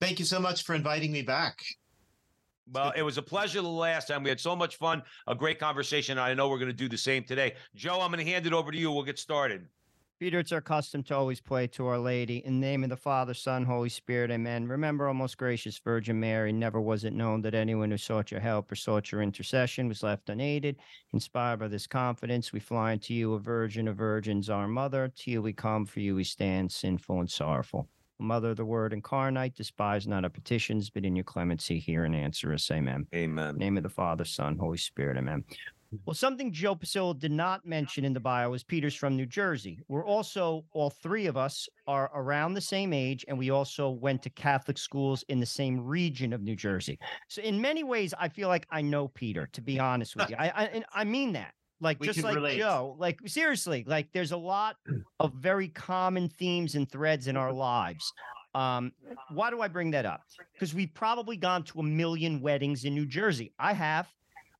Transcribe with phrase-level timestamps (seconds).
[0.00, 1.62] Thank you so much for inviting me back.
[2.72, 4.22] Well, it was a pleasure the last time.
[4.22, 6.18] We had so much fun, a great conversation.
[6.18, 7.54] I know we're going to do the same today.
[7.74, 8.90] Joe, I'm going to hand it over to you.
[8.90, 9.66] We'll get started.
[10.20, 12.38] Peter, it's our custom to always pray to Our Lady.
[12.46, 14.66] In the name of the Father, Son, Holy Spirit, amen.
[14.68, 18.40] Remember, O most gracious Virgin Mary, never was it known that anyone who sought your
[18.40, 20.76] help or sought your intercession was left unaided.
[21.12, 25.12] Inspired by this confidence, we fly unto you, a virgin of virgins, our mother.
[25.14, 27.88] To you we come, for you we stand, sinful and sorrowful.
[28.24, 32.14] Mother of the Word incarnate, despise not our petitions, but in your clemency hear and
[32.14, 32.70] answer us.
[32.70, 33.06] Amen.
[33.14, 33.56] Amen.
[33.56, 35.16] name of the Father, Son, Holy Spirit.
[35.16, 35.44] Amen.
[35.94, 35.96] Mm-hmm.
[36.06, 39.78] Well, something Joe Pasillo did not mention in the bio is Peter's from New Jersey.
[39.88, 44.22] We're also, all three of us are around the same age, and we also went
[44.22, 46.98] to Catholic schools in the same region of New Jersey.
[47.28, 50.36] So, in many ways, I feel like I know Peter, to be honest with you.
[50.36, 51.54] I, I, I mean that.
[51.80, 52.58] Like, We just like relate.
[52.58, 54.76] Joe, like, seriously, like, there's a lot
[55.20, 58.12] of very common themes and threads in our lives.
[58.54, 58.92] Um,
[59.30, 60.22] why do I bring that up?
[60.52, 63.52] Because we've probably gone to a million weddings in New Jersey.
[63.58, 64.08] I have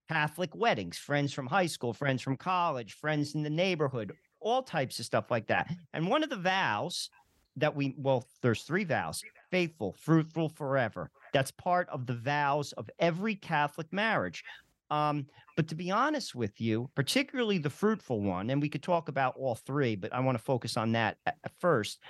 [0.08, 4.98] Catholic weddings, friends from high school, friends from college, friends in the neighborhood, all types
[4.98, 5.70] of stuff like that.
[5.92, 7.08] And one of the vows
[7.56, 11.10] that we, well, there's three vows faithful, fruitful forever.
[11.32, 14.43] That's part of the vows of every Catholic marriage.
[14.90, 15.26] Um,
[15.56, 19.36] but to be honest with you, particularly the fruitful one, and we could talk about
[19.36, 22.00] all three, but I want to focus on that at, at first,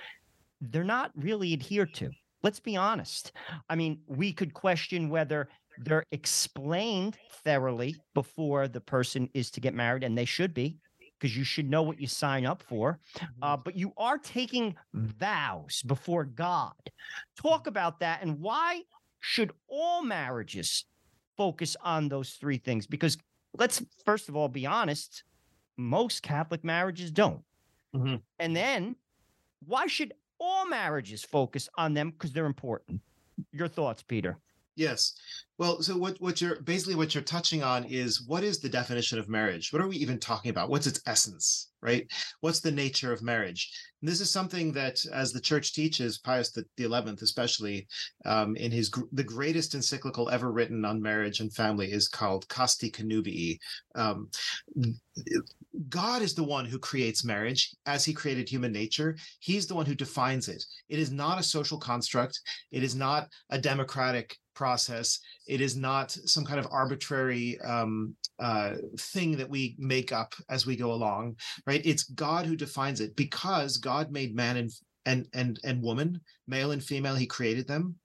[0.61, 2.09] they're not really adhered to.
[2.43, 3.31] Let's be honest.
[3.69, 5.49] I mean, we could question whether
[5.79, 10.77] they're explained thoroughly before the person is to get married, and they should be,
[11.19, 12.99] because you should know what you sign up for.
[13.41, 16.73] Uh, but you are taking vows before God.
[17.35, 18.81] Talk about that and why
[19.21, 20.85] should all marriages
[21.37, 22.87] focus on those three things?
[22.87, 23.17] Because
[23.57, 25.23] let's first of all be honest,
[25.77, 27.43] most Catholic marriages don't.
[27.95, 28.21] Mhm.
[28.39, 28.95] And then
[29.65, 32.11] why should all marriages focus on them?
[32.11, 33.01] Because they're important.
[33.51, 34.39] Your thoughts, Peter.
[34.75, 35.13] Yes.
[35.57, 39.19] Well, so what what you're basically what you're touching on is what is the definition
[39.19, 39.71] of marriage?
[39.71, 40.69] What are we even talking about?
[40.69, 42.05] What's its essence, right?
[42.41, 43.71] What's the nature of marriage?
[44.01, 47.87] And this is something that, as the church teaches, Pius the, Eleventh, especially
[48.25, 52.91] um, in his the greatest encyclical ever written on marriage and family, is called Casti
[52.91, 53.57] Connubii.
[53.95, 54.29] Um,
[55.89, 59.17] God is the one who creates marriage as he created human nature.
[59.39, 60.63] He's the one who defines it.
[60.89, 62.39] It is not a social construct.
[62.71, 65.19] It is not a democratic process.
[65.47, 70.65] It is not some kind of arbitrary um, uh, thing that we make up as
[70.65, 71.35] we go along,
[71.67, 71.85] right?
[71.85, 74.71] It's God who defines it because God made man and
[75.05, 77.15] and and and woman, male and female.
[77.15, 77.95] He created them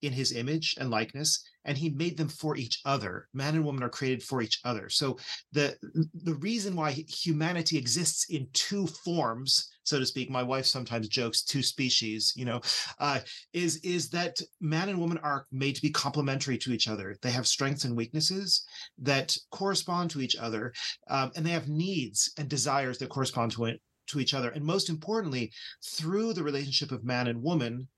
[0.00, 3.28] in His image and likeness, and He made them for each other.
[3.34, 4.88] Man and woman are created for each other.
[4.88, 5.18] So
[5.52, 5.76] the
[6.14, 11.42] the reason why humanity exists in two forms so to speak my wife sometimes jokes
[11.42, 12.60] two species you know
[12.98, 13.20] uh,
[13.52, 17.30] is is that man and woman are made to be complementary to each other they
[17.30, 18.66] have strengths and weaknesses
[18.98, 20.72] that correspond to each other
[21.08, 24.64] um, and they have needs and desires that correspond to it to each other and
[24.64, 25.50] most importantly
[25.84, 27.88] through the relationship of man and woman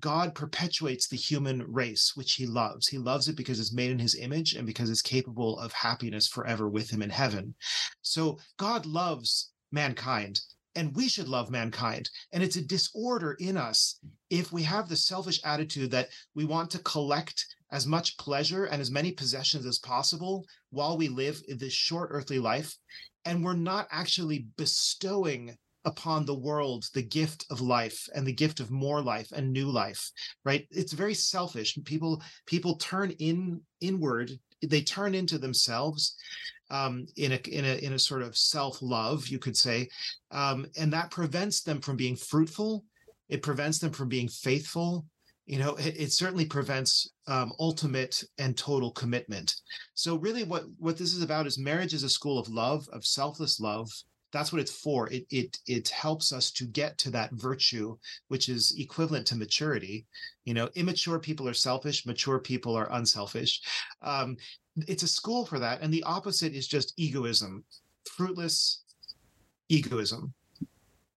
[0.00, 2.88] God perpetuates the human race, which he loves.
[2.88, 6.28] He loves it because it's made in his image and because it's capable of happiness
[6.28, 7.54] forever with him in heaven.
[8.02, 10.40] So God loves mankind
[10.74, 12.08] and we should love mankind.
[12.32, 13.98] And it's a disorder in us
[14.30, 18.80] if we have the selfish attitude that we want to collect as much pleasure and
[18.80, 22.76] as many possessions as possible while we live this short earthly life.
[23.24, 28.60] And we're not actually bestowing upon the world the gift of life and the gift
[28.60, 30.10] of more life and new life
[30.44, 34.30] right it's very selfish people people turn in inward
[34.62, 36.16] they turn into themselves
[36.72, 39.88] um, in a in a in a sort of self love, you could say,
[40.30, 42.84] um, and that prevents them from being fruitful.
[43.28, 45.06] It prevents them from being faithful.
[45.44, 49.54] You know, it, it certainly prevents um, ultimate and total commitment.
[49.94, 53.04] So, really, what what this is about is marriage is a school of love, of
[53.04, 53.90] selfless love.
[54.32, 55.08] That's what it's for.
[55.10, 57.96] It it it helps us to get to that virtue,
[58.28, 60.06] which is equivalent to maturity.
[60.44, 62.06] You know, immature people are selfish.
[62.06, 63.60] Mature people are unselfish.
[64.00, 64.36] Um,
[64.76, 67.64] it's a school for that and the opposite is just egoism
[68.16, 68.82] fruitless
[69.68, 70.32] egoism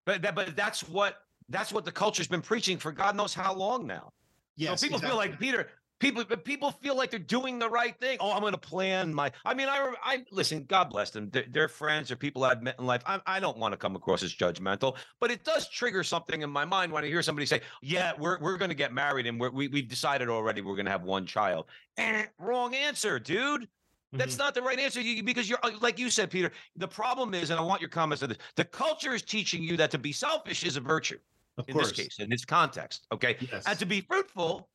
[0.04, 1.18] But that, but that's what
[1.48, 4.12] that's what the culture's been preaching for God knows how long now.
[4.56, 5.68] yes so people feel like Peter.
[6.02, 8.19] People, people feel like they're doing the right thing.
[8.19, 9.31] Oh, I'm going to plan my.
[9.44, 10.64] I mean, I, I listen.
[10.64, 11.31] God bless them.
[11.31, 13.02] They're, they're friends or people I've met in life.
[13.06, 16.50] I, I don't want to come across as judgmental, but it does trigger something in
[16.50, 19.38] my mind when I hear somebody say, "Yeah, we're we're going to get married and
[19.38, 21.66] we're, we we've decided already we're going to have one child."
[21.96, 23.69] Eh, wrong answer, dude.
[24.12, 24.38] That's Mhm.
[24.38, 26.50] not the right answer you, because you're uh, like you said, Peter.
[26.75, 28.38] The problem is, and I want your comments on this.
[28.56, 31.19] The culture is teaching you that to be selfish is a virtue
[31.58, 33.06] of in course this case, in this context.
[33.12, 34.69] Okay, yes and to be fruitful,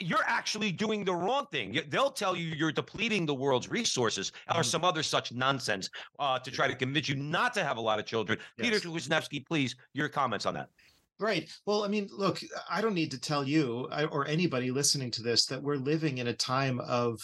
[0.00, 1.78] you're actually doing the wrong thing.
[1.88, 4.64] They'll tell you you're depleting the world's resources or Mhm.
[4.64, 5.88] some other such nonsense
[6.18, 8.38] uh, to try to convince you not to have a lot of children.
[8.58, 9.28] Peter Yes.
[9.46, 10.70] Please, your comments on that.
[11.20, 11.48] Right.
[11.64, 15.46] Well, I mean, look, I don't need to tell you or anybody listening to this
[15.46, 17.20] that we're living in a time of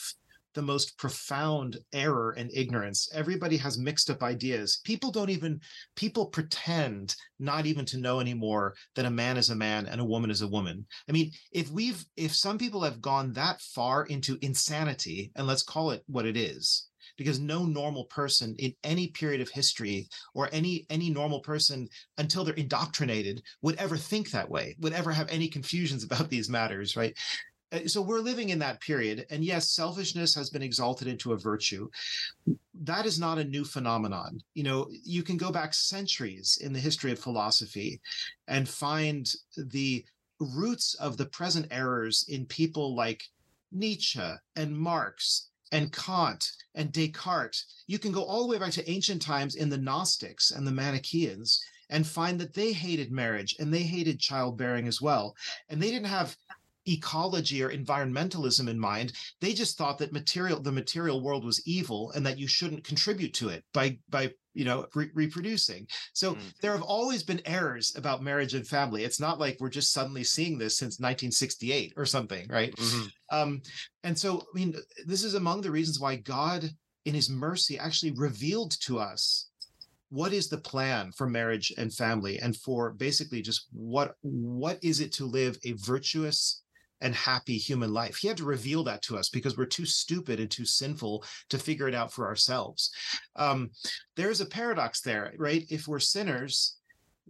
[0.55, 3.09] the most profound error and ignorance.
[3.13, 4.81] Everybody has mixed up ideas.
[4.85, 5.61] People don't even,
[5.97, 10.05] people pretend not even to know anymore that a man is a man and a
[10.05, 10.87] woman is a woman.
[11.09, 15.63] I mean, if we've, if some people have gone that far into insanity, and let's
[15.63, 20.49] call it what it is, because no normal person in any period of history or
[20.53, 21.87] any any normal person
[22.17, 26.49] until they're indoctrinated would ever think that way would ever have any confusions about these
[26.49, 27.15] matters right
[27.73, 31.39] Uh, so we're living in that period and yes selfishness has been exalted into a
[31.39, 31.89] virtue
[32.83, 36.79] that is not a new phenomenon you know you can go back centuries in the
[36.79, 38.01] history of philosophy
[38.49, 40.05] and find the
[40.41, 43.23] roots of the present errors in people like
[43.73, 44.21] nietzsche
[44.57, 47.85] and marx and Kant and Descartes.
[47.87, 50.73] You can go all the way back to ancient times in the Gnostics and the
[50.73, 55.35] Manichaeans and find that they hated marriage and they hated childbearing as well.
[55.69, 56.37] And they didn't have
[56.87, 59.13] ecology or environmentalism in mind.
[59.41, 63.35] They just thought that material the material world was evil and that you shouldn't contribute
[63.35, 65.87] to it by by you know re- reproducing.
[66.13, 66.41] So Mm.
[66.61, 69.05] there have always been errors about marriage and family.
[69.05, 72.75] It's not like we're just suddenly seeing this since 1968 or something, right?
[73.31, 73.63] Um,
[74.03, 74.75] and so, I mean,
[75.07, 76.69] this is among the reasons why God,
[77.05, 79.51] in his mercy, actually revealed to us
[80.09, 84.99] what is the plan for marriage and family and for basically just what what is
[84.99, 86.63] it to live a virtuous
[87.01, 90.41] and happy human life he had to reveal that to us because we're too stupid
[90.41, 92.91] and too sinful to figure it out for ourselves
[93.37, 93.71] um,
[94.17, 96.77] there's a paradox there right if we're sinners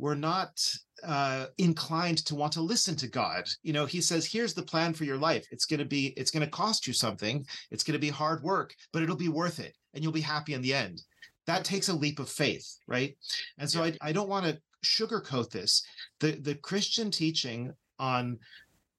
[0.01, 0.59] we're not
[1.05, 3.47] uh, inclined to want to listen to God.
[3.63, 5.47] You know, he says, here's the plan for your life.
[5.51, 7.47] It's going to be, it's going to cost you something.
[7.71, 10.55] It's going to be hard work, but it'll be worth it and you'll be happy
[10.55, 11.03] in the end.
[11.47, 13.17] That takes a leap of faith, right?
[13.59, 15.85] And so I, I don't want to sugarcoat this.
[16.21, 18.39] The, the Christian teaching on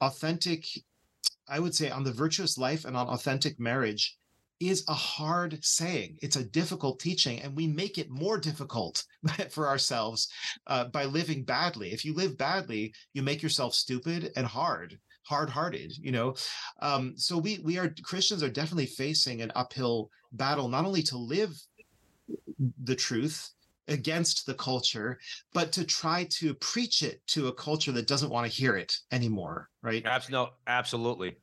[0.02, 0.66] authentic,
[1.48, 4.18] I would say on the virtuous life and on authentic marriage
[4.60, 6.18] is a hard saying.
[6.22, 9.04] It's a difficult teaching, and we make it more difficult
[9.50, 10.28] for ourselves
[10.68, 11.92] uh, by living badly.
[11.92, 16.34] If you live badly, you make yourself stupid and hard hard-hearted you know
[16.82, 21.16] um, so we we are christians are definitely facing an uphill battle not only to
[21.16, 21.54] live
[22.84, 23.52] the truth
[23.88, 25.20] against the culture
[25.54, 28.96] but to try to preach it to a culture that doesn't want to hear it
[29.12, 30.52] anymore right Absolutely.
[30.68, 31.36] Absolutely.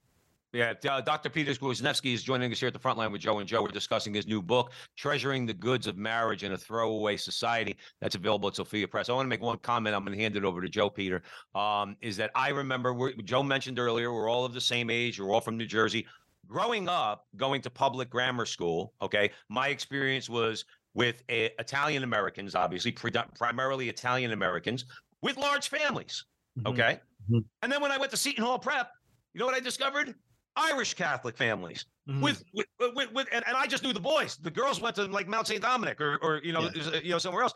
[0.53, 1.29] Yeah, uh, Dr.
[1.29, 3.63] Peter Kwasniewski is joining us here at the front line with Joe and Joe.
[3.63, 7.77] We're discussing his new book, Treasuring the Goods of Marriage in a Throwaway Society.
[8.01, 9.11] That's available at Sophia Press.
[9.11, 9.95] I want to make one comment.
[9.95, 11.23] I'm going to hand it over to Joe, Peter.
[11.55, 15.21] Um, is that I remember, Joe mentioned earlier, we're all of the same age.
[15.21, 16.07] We're all from New Jersey.
[16.47, 20.65] Growing up, going to public grammar school, okay, my experience was
[20.95, 24.85] with a, Italian Americans, obviously, pre- primarily Italian Americans
[25.23, 26.25] with large families,
[26.59, 26.71] Mhm.
[26.73, 27.01] okay?
[27.31, 27.45] Mhm.
[27.63, 28.91] And then when I went to Seton Hall Prep,
[29.33, 30.15] you know what I discovered?
[30.57, 32.21] Irish Catholic families Mhm.
[32.23, 34.37] with, with, with, with and, and I just knew the boys.
[34.39, 35.63] The girls went to like Mount St.
[35.63, 36.95] Dominic or, or you know, Yeah.
[37.01, 37.55] you know, somewhere else.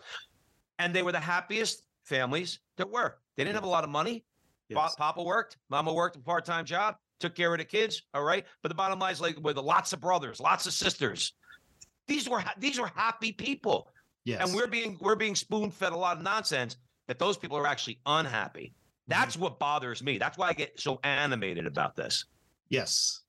[0.79, 3.19] And they were the happiest families there were.
[3.37, 4.25] They didn't have a lot of money.
[4.69, 4.95] Yes.
[4.97, 8.03] Papa worked, Mama worked a part-time job, took care of the kids.
[8.15, 11.35] All right, but the bottom line is like with lots of brothers, lots of sisters.
[12.09, 13.89] These were these were happy people,
[14.25, 14.45] yes.
[14.45, 16.77] and we're being we're being spoon-fed a lot of nonsense
[17.09, 18.73] that those people are actually unhappy.
[18.73, 19.21] Mm-hmm.
[19.21, 20.19] That's what bothers me.
[20.19, 22.25] That's why I get so animated about this.
[22.69, 23.21] Yes.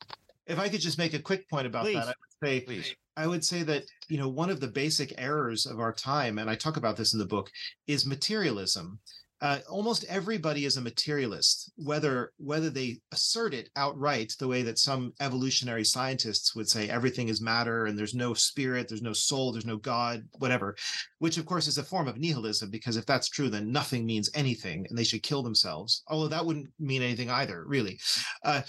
[0.46, 1.96] If I could just make a quick point about Please.
[1.96, 2.96] that, I would say Please.
[3.16, 6.50] I would say that you know one of the basic errors of our time, and
[6.50, 7.50] I talk about this in the book,
[7.88, 9.00] is materialism.
[9.44, 14.80] Uh, almost everybody is a materialist, whether whether they assert it outright, the way that
[14.80, 19.52] some evolutionary scientists would say everything is matter and there's no spirit, there's no soul,
[19.52, 20.78] there's no God, whatever,
[21.20, 24.30] which of course is a form of nihilism because if that's true, then nothing means
[24.34, 26.04] anything and they should kill themselves.
[26.08, 28.00] Although that wouldn't mean anything either, really.
[28.46, 28.62] Uh,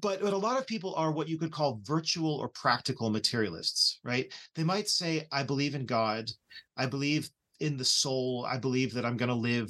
[0.00, 4.00] but but a lot of people are what you could call virtual or practical materialists
[4.04, 6.30] right they might say i believe in god
[6.76, 9.68] i believe in the soul i believe that i'm going to live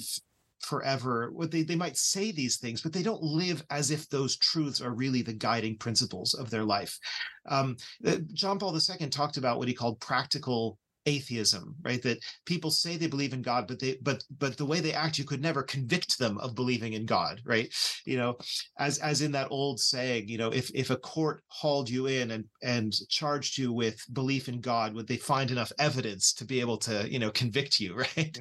[0.61, 4.37] forever what they, they might say these things but they don't live as if those
[4.37, 6.99] truths are really the guiding principles of their life.
[7.47, 7.77] Um,
[8.07, 12.03] uh, john paul ii talked about what he called practical atheism right?
[12.03, 15.19] That people say they believe in god but they but but the way they act
[15.19, 17.73] you could never convict them of believing in god right?
[18.05, 18.39] You know
[18.79, 22.33] as as in that old saying you know if if a court hauled you in
[22.33, 26.61] and and charged you with belief in god would they find enough evidence to be
[26.61, 28.39] able to you know convict you right?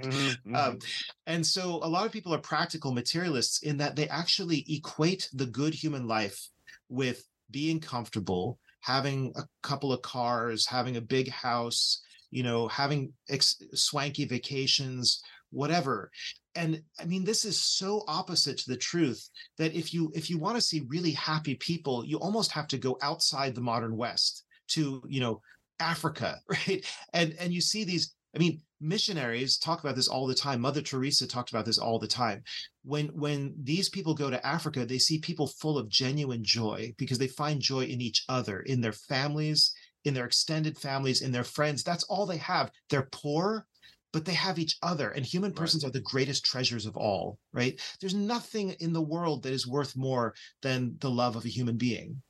[0.53, 0.79] Um,
[1.27, 5.45] and so a lot of people are practical materialists in that they actually equate the
[5.45, 6.49] good human life
[6.89, 12.01] with being comfortable having a couple of cars having a big house
[12.31, 15.21] you know having ex- swanky vacations
[15.51, 16.12] whatever.
[16.55, 20.39] And i mean this is so opposite to the truth that if you if you
[20.39, 24.43] want to see really happy people you almost have to go outside the modern west
[24.69, 25.41] to you know
[25.79, 26.86] africa right?
[27.13, 30.62] And and you see these i mean missionaries talk about this all the time.
[30.62, 32.41] Mother teresa talked about this all the time.
[32.83, 37.19] When when these people go to africa they see people full of genuine joy because
[37.19, 39.71] they find joy in each other in their families
[40.05, 43.65] in their extended families in their friends that's all they have they're poor
[44.11, 45.57] but they have each other and human Right.
[45.57, 49.67] persons are the greatest treasures of all right there's nothing in the world that is
[49.67, 52.21] worth more than the love of a human being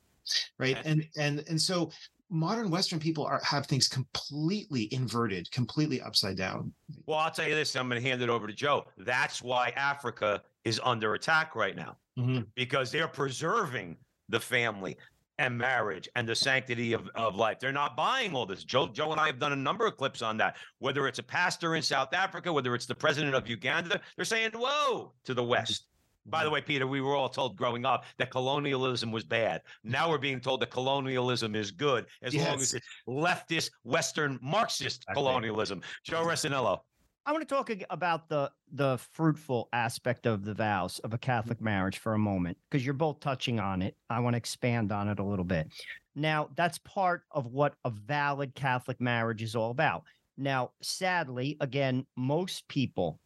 [0.58, 1.92] right and and and so
[2.32, 6.72] modern western people are have things completely inverted completely upside down
[7.08, 7.76] Well, I'll tell you this.
[7.76, 8.86] I'm going to hand it over to Joe.
[8.98, 12.46] That's why Africa is under attack right now Mhm.
[12.56, 13.98] because they're preserving
[14.28, 14.96] the family
[15.40, 17.60] and marriage and the sanctity of, of life.
[17.60, 18.64] They're not buying all this.
[18.64, 20.58] Joe, Joe and I have done a number of clips on that.
[20.78, 24.52] Whether it's a pastor in South Africa, whether it's the president of Uganda, they're saying
[24.54, 25.86] whoa to the West.
[26.26, 29.62] By the way, Peter, we were all told growing up that colonialism was bad.
[29.84, 35.06] Now we're being told that colonialism is good as long as it's leftist, Western, Marxist
[35.14, 35.82] colonialism.
[36.04, 36.82] Joe Resinello.
[37.26, 41.26] I want to talk about the the fruitful aspect of the vows of a mm-hmm.
[41.26, 43.96] Catholic marriage for a moment because you're both touching on it.
[44.10, 45.68] I want to expand on it a little bit.
[46.16, 50.04] Now, that's part of what a valid Catholic marriage is all about.
[50.38, 53.20] Now, sadly, again, most people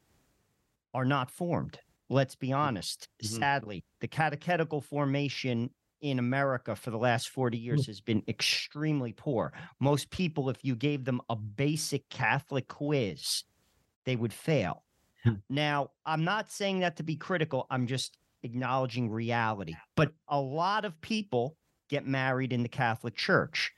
[0.93, 1.79] are not formed.
[2.09, 2.57] Let's be mm-hmm.
[2.57, 3.07] honest.
[3.23, 3.39] Mhm.
[3.39, 5.69] Sadly, the catechetical formation
[6.01, 7.65] in America for the last 40 mm-hmm.
[7.65, 9.53] years has been extremely poor.
[9.79, 13.43] Most people, if you gave them a basic Catholic quiz,
[14.05, 14.83] they would fail.
[15.23, 15.35] Hmm.
[15.49, 17.65] Now, I'm not saying that to be critical.
[17.69, 19.73] I'm just acknowledging reality.
[19.95, 21.55] But a lot of people
[21.89, 23.71] get married in the Catholic Church.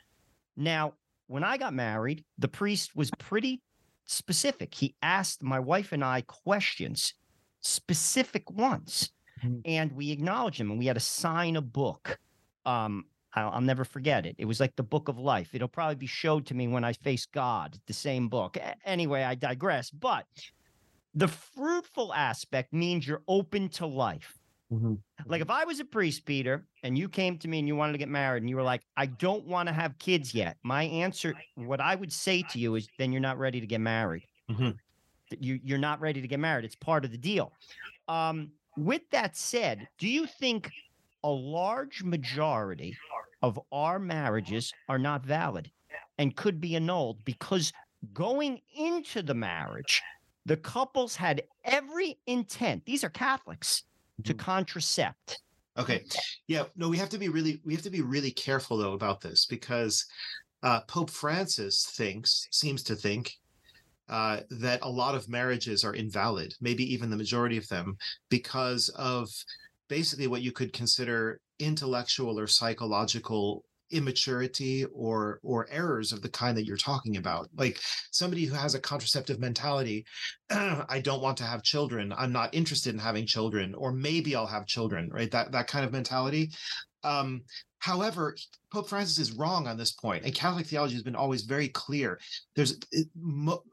[0.58, 0.94] Now,
[1.28, 3.62] when I got married, the priest was pretty
[4.06, 4.74] specific.
[4.74, 7.14] He asked my wife and I questions,
[7.62, 9.12] specific ones,
[9.44, 9.62] Mhm.
[9.66, 10.70] and we acknowledged him.
[10.72, 12.20] And we had to sign a book.
[12.66, 13.06] Um,
[13.36, 14.36] I'll, I'll never forget it.
[14.38, 15.54] It was like the book of life.
[15.54, 18.58] It'll probably be showed to me when I face God, the same book.
[18.58, 19.92] A- Anyway, I digress.
[19.92, 20.26] But
[21.14, 24.38] the fruitful aspect means you're open to life.
[24.72, 24.98] Mhm.
[25.28, 27.92] Like if I was a priest, Peter, and you came to me and you wanted
[27.94, 30.58] to get married and you were like, I don't want to have kids yet.
[30.64, 33.80] My answer, what I would say to you is then you're not ready to get
[33.82, 34.24] married.
[34.50, 34.78] Mhm.
[35.40, 36.66] You you're not ready to get married.
[36.66, 37.54] It's part of the deal.
[38.08, 40.72] Um, with that said, do you think
[41.24, 42.96] a large majority
[43.42, 45.72] of our marriages are not valid
[46.18, 47.72] and could be annulled because
[48.14, 50.02] going into the marriage,
[50.46, 52.86] the couples had every intent.
[52.86, 53.84] These are Catholics
[54.24, 54.38] to Mhm.
[54.40, 55.38] contracept.
[55.78, 56.06] Okay.
[56.48, 56.66] Yeah.
[56.76, 59.46] No, we have to be really we have to be really careful though about this
[59.46, 60.06] because
[60.64, 63.34] uh, Pope Francis thinks seems to think
[64.08, 67.98] uh, that a lot of marriages are invalid, maybe even the majority of them,
[68.30, 69.30] because of
[69.88, 76.58] basically what you could consider intellectual or psychological immaturity or or errors of the kind
[76.58, 77.48] that you're talking about.
[77.56, 77.80] Like
[78.12, 80.06] somebody who has a contraceptive mentality
[80.50, 82.14] i don't want to have children.
[82.18, 85.32] I'm not interested in having children or maybe i'll have children right?
[85.32, 86.52] That that kind of mentality.
[87.04, 87.42] Um
[87.80, 88.36] however
[88.72, 92.20] pope francis is wrong on this point and catholic theology has been always very clear.
[92.56, 93.64] There's it, mo-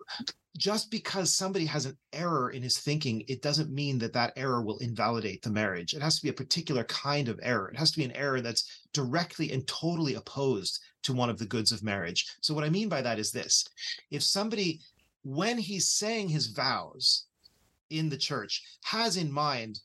[0.56, 4.62] just because somebody has an error in his thinking it doesn't mean that that error
[4.62, 5.94] will invalidate the marriage.
[5.94, 7.68] It has to be a particular kind of error.
[7.68, 11.46] It has to be an error that's directly and totally opposed to one of the
[11.46, 12.26] goods of marriage.
[12.40, 13.64] So what i mean by that is this.
[14.10, 14.80] If somebody
[15.24, 17.26] when he's saying his vows
[17.90, 19.80] in the church has in mind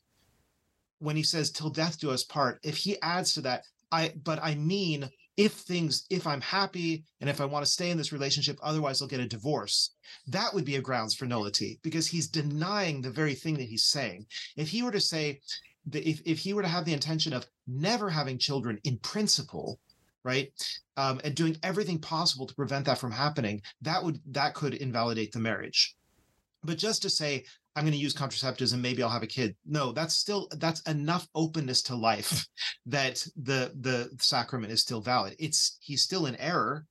[0.98, 3.62] when he says till death do us part if he adds to that
[3.92, 7.90] i but i mean if things if i'm happy and if i want to stay
[7.90, 9.94] in this relationship otherwise i'll get a divorce.
[10.26, 13.84] That would be a grounds for nullity because he's denying the very thing that he's
[13.84, 14.26] saying.
[14.56, 15.40] If he were to say
[15.86, 19.78] that if, if he were to have the intention of never having children in principle
[20.24, 20.52] right
[20.96, 25.32] um, and doing everything possible to prevent that from happening that would that could invalidate
[25.32, 25.96] the marriage.
[26.64, 27.44] But just to say
[27.78, 29.56] i'm going to use contraceptives and maybe i'll have a kid.
[29.64, 32.46] No that's still that's enough openness to life
[32.86, 35.36] that the the sacrament is still valid.
[35.38, 36.84] It's he's still in error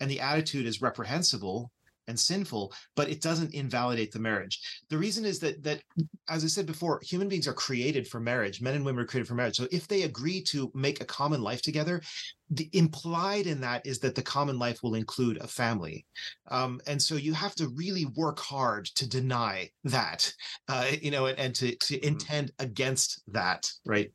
[0.00, 1.70] and the attitude is reprehensible
[2.10, 5.80] and sinful but it doesn't invalidate the marriage the reason is that that
[6.28, 9.26] as i said before human beings are created for marriage men and women are created
[9.26, 12.02] for marriage so if they agree to make a common life together
[12.50, 16.04] the implied in that is that the common life will include a family
[16.48, 20.30] um, and so you have to really work hard to deny that
[20.68, 24.12] uh, you know and, and to, to intend against that right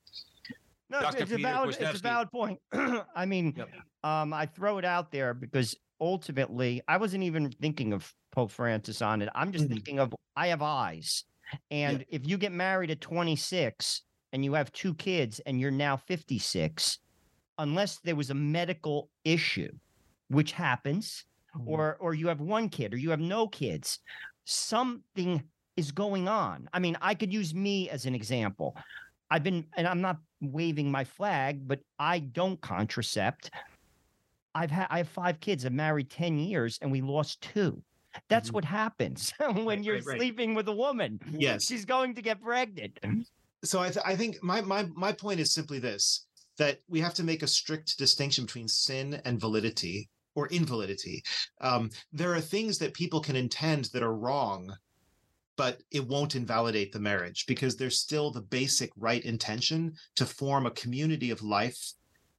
[0.89, 1.23] No, it's, Dr.
[1.23, 2.59] it's a Peter valid, it's a valid point.
[3.15, 3.69] I mean, Yep.
[4.03, 9.01] um, I throw it out there because ultimately, I wasn't even thinking of Pope Francis
[9.01, 9.29] on it.
[9.35, 9.69] I'm just Mhm.
[9.69, 11.23] thinking of I have eyes,
[11.71, 14.01] and if you get married at 26
[14.33, 16.99] and you have two kids and you're now 56,
[17.57, 19.71] unless there was a medical issue,
[20.29, 21.25] which happens,
[21.65, 23.99] or or you have one kid or you have no kids,
[24.45, 26.69] something is going on.
[26.73, 28.77] I mean, I could use me as an example.
[29.31, 33.49] I've been, and I'm not waving my flag, but I don't contracept.
[34.55, 35.65] I've had, I have five kids.
[35.65, 37.83] I've married 10 years and we lost two.
[38.29, 38.53] That's Mhm.
[38.53, 40.17] what happens when Right, you're right, right.
[40.17, 41.19] sleeping with a woman.
[41.31, 41.65] Yes.
[41.65, 42.97] She's going to get pregnant.
[43.63, 46.25] so I, th- I think my, my my point is simply this
[46.57, 51.23] that we have to make a strict distinction between sin and validity or invalidity
[51.61, 54.71] um, there are things that people can intend that are wrong
[55.57, 60.65] but it won't invalidate the marriage because there's still the basic right intention to form
[60.65, 61.93] a community of life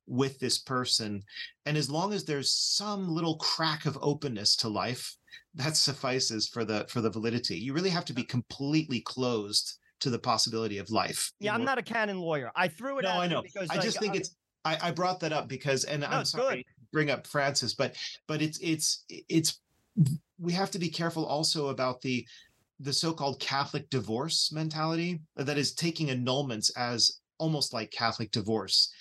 [0.06, 1.22] with this person
[1.64, 5.16] and as long as there's some little crack of openness to life
[5.54, 10.10] that suffices for the for the validity you really have to be completely closed to
[10.10, 12.52] the possibility of life Yeah, I'm not a canon lawyer.
[12.54, 14.78] I threw it no out i know because i like, just think uh, it's I,
[14.82, 16.62] I brought that up because and No, i'm sorry good.
[16.64, 17.96] to bring up francis but
[18.28, 19.60] but it's it's it's
[20.38, 22.26] we have to be careful also about the
[22.80, 28.92] the so-called catholic divorce mentality that is taking annulments as almost like catholic divorce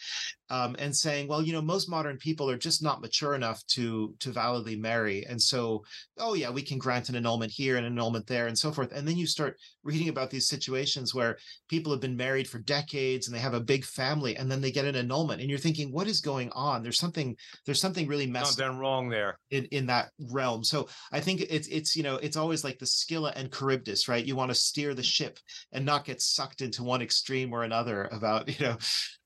[0.50, 4.14] um, and saying, well, you know, most modern people are just not mature enough to
[4.20, 5.84] to validly marry, and so,
[6.20, 8.92] oh yeah, we can grant an annulment here and an annulment there, and so forth.
[8.92, 11.38] And then you start reading about these situations where
[11.70, 14.72] people have been married for decades and they have a big family, and then they
[14.72, 16.84] get an annulment, and you're thinking, what is going on?
[16.84, 19.40] There's something there's something really messed Something wrong there.
[19.50, 20.64] in, in that realm.
[20.64, 24.26] So I think it's it's you know it's always like the Scylla and Charybdis, right?
[24.26, 25.40] You want to steer the ship
[25.72, 28.78] and not get sucked into one extreme or another about you know.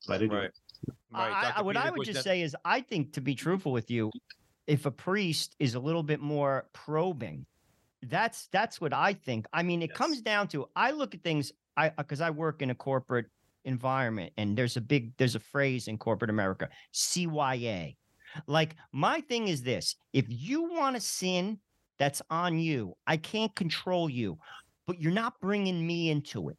[0.06, 0.36] But anyway.
[0.36, 0.50] Right.
[1.12, 1.52] Right.
[1.56, 3.72] I, I, what Peter I would just Kuznets- say is, I think to be truthful
[3.72, 4.10] with you,
[4.66, 7.46] if a priest is a little bit more probing,
[8.04, 9.46] that's that's what I think.
[9.52, 9.96] I mean, it Yes.
[9.98, 11.52] comes down to I look at things.
[11.76, 13.26] I uh, because I work in a corporate
[13.64, 17.96] environment, and there's a big there's a phrase in corporate America, CYA.
[18.46, 21.58] Like my thing is this: if you want to sin,
[21.98, 22.94] that's on you.
[23.06, 24.38] I can't control you,
[24.86, 26.56] but you're not bringing me into it.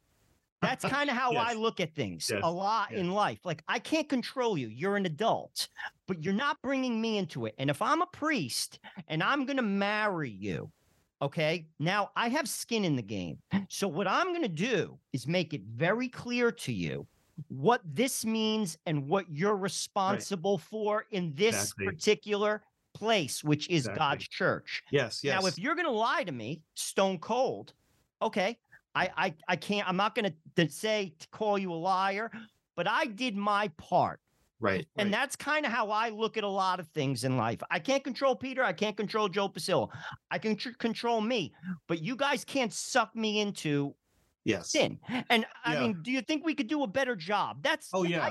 [0.62, 2.40] That's kind of how I look at things Yes.
[2.42, 3.00] a lot Yes.
[3.00, 3.40] in life.
[3.44, 4.68] Like I can't control you.
[4.68, 5.68] You're an adult,
[6.06, 7.54] but you're not bringing me into it.
[7.58, 10.70] And if I'm a priest and I'm going to marry you,
[11.20, 11.66] okay?
[11.78, 13.38] Now I have skin in the game.
[13.68, 17.06] So what I'm going to do is make it very clear to you
[17.48, 21.86] what this means and what you're responsible for in this Exactly.
[21.86, 22.62] particular
[22.94, 23.98] place, which is Exactly.
[23.98, 24.82] God's church.
[24.90, 25.40] Yes, yes.
[25.42, 27.72] Now, if you're going to lie to me, stone cold,
[28.20, 28.58] okay,
[28.94, 29.88] I, I, I can't.
[29.88, 32.30] I'm not going to say to call you a liar,
[32.76, 34.20] but I did my part,
[34.60, 35.12] right, and right.
[35.12, 37.60] that's kind of how I look at a lot of things in life.
[37.70, 38.62] I can't control Peter.
[38.62, 39.88] I can't control Joe Pasillo.
[40.30, 41.52] I can tr- control me,
[41.88, 43.94] but you guys can't suck me into
[44.44, 44.70] yes.
[44.70, 44.98] sin.
[45.30, 45.80] And I Yeah.
[45.80, 47.62] mean, do you think we could do a better job?
[47.62, 48.30] That's Oh I- yeah.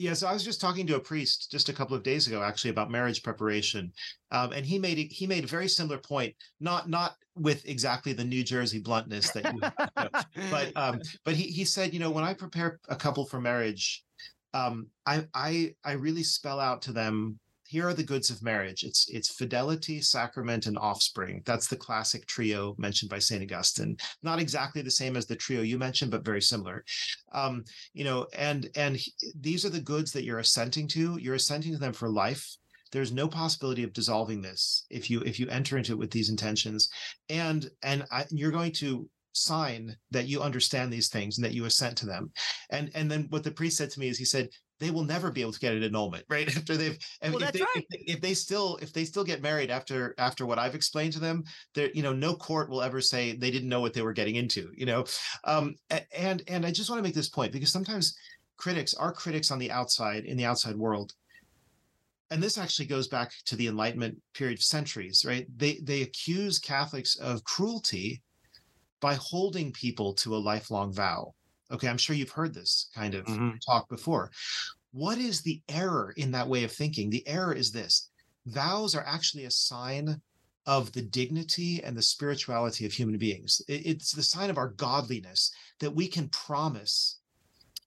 [0.00, 2.40] Yeah, so I was just talking to a priest just a couple of days ago,
[2.40, 3.92] actually, about marriage preparation,
[4.30, 8.24] um, and he made he made a very similar point, not not with exactly the
[8.24, 9.60] New Jersey bluntness that you,
[9.96, 10.26] have.
[10.50, 14.04] but um, but he he said, you know, when I prepare a couple for marriage,
[14.54, 17.38] um, I I I really spell out to them.
[17.66, 18.82] Here are the goods of marriage.
[18.82, 21.42] It's it's fidelity, sacrament, and offspring.
[21.44, 23.94] That's the classic trio mentioned by Saint Augustine.
[24.22, 26.82] Not exactly the same as the trio you mentioned, but very similar.
[27.32, 31.18] Um, you know, and and he- these are the goods that you're assenting to.
[31.18, 32.56] You're assenting to them for life.
[32.92, 36.30] There's no possibility of dissolving this if you if you enter into it with these
[36.30, 36.88] intentions,
[37.28, 41.64] and and I, you're going to sign that you understand these things and that you
[41.64, 42.30] assent to them.
[42.70, 44.48] And and then what the priest said to me is he said
[44.80, 47.40] they will never be able to get an annulment right after they've if, Well, if
[47.40, 47.76] that's they, right.
[47.76, 51.12] if, they, if they still if they still get married after after what I've explained
[51.14, 54.02] to them there you know no court will ever say they didn't know what they
[54.02, 55.04] were getting into you know
[55.44, 55.74] um
[56.12, 58.16] and and I just want to make this point because sometimes
[58.56, 61.12] critics are critics on the outside in the outside world
[62.30, 65.46] and this actually goes back to the enlightenment period centuries right?
[65.56, 68.22] They they accuse catholics of cruelty
[69.00, 71.34] by holding people to a lifelong vow.
[71.70, 73.58] Okay i'm sure you've heard this kind of Mhm.
[73.66, 74.30] talk before.
[74.92, 77.10] What is the error in that way of thinking?
[77.10, 78.10] The error is this.
[78.46, 80.22] Vows are actually a sign
[80.66, 83.62] of the dignity and the spirituality of human beings.
[83.68, 87.17] It's the sign of our godliness that we can promise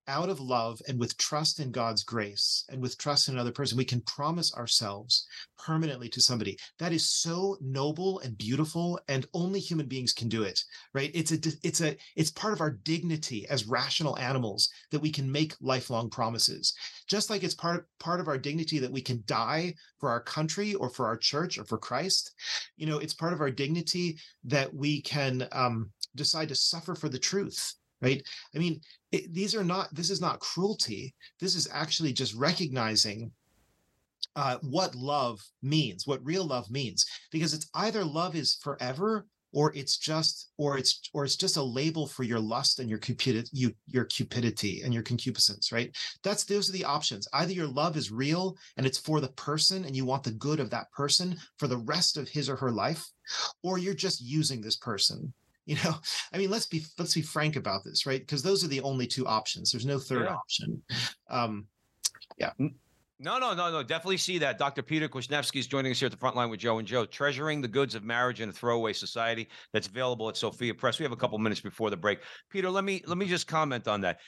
[0.08, 3.78] out of love and with trust in God's grace and with trust in another person,
[3.78, 6.58] we can promise ourselves permanently to somebody.
[6.80, 10.60] That is so noble and beautiful, and only human beings can do it,
[10.94, 11.12] right?
[11.14, 15.32] It's a, it's a, it's part of our dignity as rational animals that we can
[15.32, 16.74] make lifelong promises.
[17.08, 20.74] Just like it's part part of our dignity that we can die for our country
[20.76, 22.32] or for our church or for Christ.
[22.78, 27.10] You know, it's part of our dignity that we can um, decide to suffer for
[27.10, 28.22] the truth, right?
[28.56, 31.14] I mean, it, these are not this is not cruelty.
[31.40, 33.32] This is actually just recognizing
[34.36, 37.06] uh, what love means what real love means.
[37.32, 41.64] Because it's either love is forever or it's just or it's or it's just a
[41.64, 45.96] label for your lust and your cupidity you your cupidity and your concupiscence right?
[46.24, 47.28] That's those are the options.
[47.34, 50.62] Either your love is real and it's for the person and you want the good
[50.62, 53.06] of that person for the rest of his or her life
[53.64, 55.34] or you're just using this person
[55.66, 55.94] you know
[56.34, 59.06] i mean let's be let's be frank about this right because those are the only
[59.08, 60.36] two options there's no third Yeah.
[60.36, 60.82] option
[61.30, 61.68] um
[62.38, 62.52] yeah
[63.24, 63.84] No, no, no, no.
[63.84, 64.58] Definitely see that.
[64.58, 64.82] Dr.
[64.82, 67.62] Peter Kwasniewski is joining us here at the front line with Joe and Joe, treasuring
[67.62, 69.48] the goods of marriage in a throwaway society.
[69.74, 70.98] That's available at Sophia Press.
[70.98, 72.22] We have a couple minutes before the break.
[72.50, 74.22] Peter, let me let me just comment on that.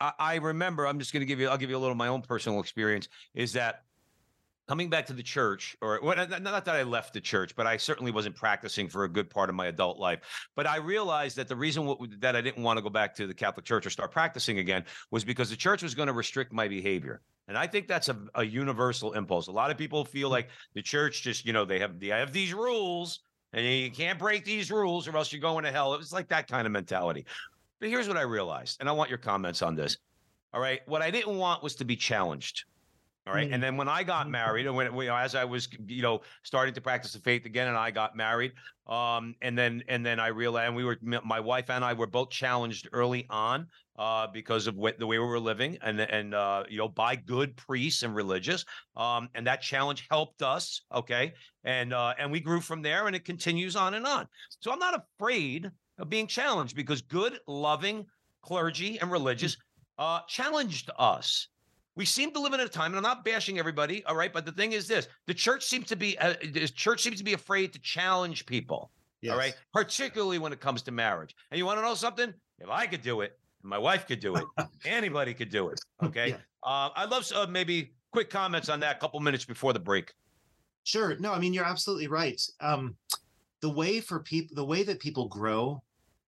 [0.00, 0.88] I, I remember.
[0.88, 1.48] I'm just going to give you.
[1.48, 3.06] I'll give you a little of my own personal experience.
[3.34, 3.84] Is that
[4.70, 7.76] coming back to the church, or well, not that I left the church, but I
[7.76, 10.20] certainly wasn't practicing for a good part of my adult life.
[10.54, 13.26] But I realized that the reason what, that I didn't want to go back to
[13.26, 16.52] the Catholic Church or start practicing again was because the church was going to restrict
[16.52, 17.20] my behavior.
[17.48, 19.48] And I think that's a, a universal impulse.
[19.48, 20.34] A lot of people feel hmm.
[20.34, 23.18] like the church just, you know, they have they have these rules
[23.52, 25.94] and you can't break these rules or else you're going to hell.
[25.94, 27.26] It was like that kind of mentality.
[27.80, 29.96] But here's what I realized, and I want your comments on this.
[30.54, 30.80] All right.
[30.86, 32.66] What I didn't want was to be challenged.
[33.26, 33.48] All right.
[33.48, 33.54] Mm.
[33.54, 36.72] And then when I got married, and when know, as I was, you know, starting
[36.74, 38.52] to practice the faith again, and I got married,
[38.86, 42.06] um, and then and then I realized, and we were, my wife and I were
[42.06, 43.66] both challenged early on,
[43.98, 47.14] uh, because of what, the way we were living, and and uh, you know, by
[47.14, 48.64] good priests and religious,
[48.96, 50.80] um, and that challenge helped us.
[50.92, 54.26] Okay, and uh, and we grew from there, and it continues on and on.
[54.60, 58.06] So I'm not afraid of being challenged because good, loving
[58.40, 59.58] clergy and religious
[59.98, 61.48] uh, challenged us
[62.00, 64.32] we seem to live in a time, and I'm not bashing everybody, all right.
[64.32, 67.24] But the thing is, this: the church seems to be, uh, the church seems to
[67.24, 69.32] be afraid to challenge people, Yes.
[69.32, 71.36] all right, particularly when it comes to marriage.
[71.50, 72.32] And you want to know something?
[72.58, 74.44] If I could do it, my wife could do it,
[74.86, 75.78] anybody could do it.
[76.02, 76.30] Okay.
[76.30, 76.36] Yeah.
[76.62, 78.96] Uh, I'd love uh, maybe quick comments on that.
[78.96, 80.14] A couple minutes before the break.
[80.84, 81.18] Sure.
[81.18, 82.40] No, I mean you're absolutely right.
[82.60, 82.96] Um,
[83.60, 85.82] the way for people, the way that people grow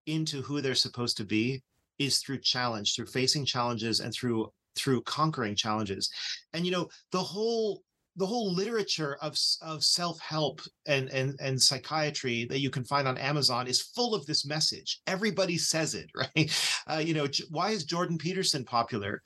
[0.05, 1.63] into who they're supposed to be
[1.99, 6.11] is through challenge, through facing challenges, and through through conquering challenges.
[6.53, 7.83] And you know the whole
[8.17, 13.09] the whole literature of of self help and and and psychiatry that you can find
[13.09, 15.01] on Amazon is full of this message.
[15.07, 16.83] Everybody says it, right?
[16.87, 19.23] Uh, you know, why is Jordan Peterson popular?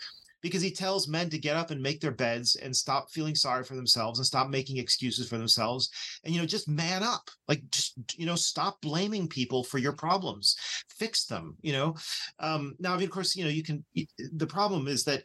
[0.46, 3.64] Because he tells men to get up and make their beds and stop feeling sorry
[3.64, 5.90] for themselves and stop making excuses for themselves
[6.24, 9.92] and you know just man up like just you know stop blaming people for your
[9.92, 10.56] problems
[10.88, 11.94] fix them you know
[12.38, 13.85] um now I mean, of course you know you can
[14.32, 15.22] the problem is that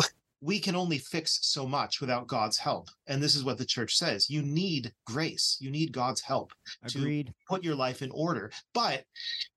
[0.40, 2.88] we can only fix so much without God's help.
[3.06, 4.28] And this is what the church says.
[4.28, 5.56] You need grace.
[5.60, 6.52] You need God's help
[6.88, 8.50] to put your life in order.
[8.74, 9.04] But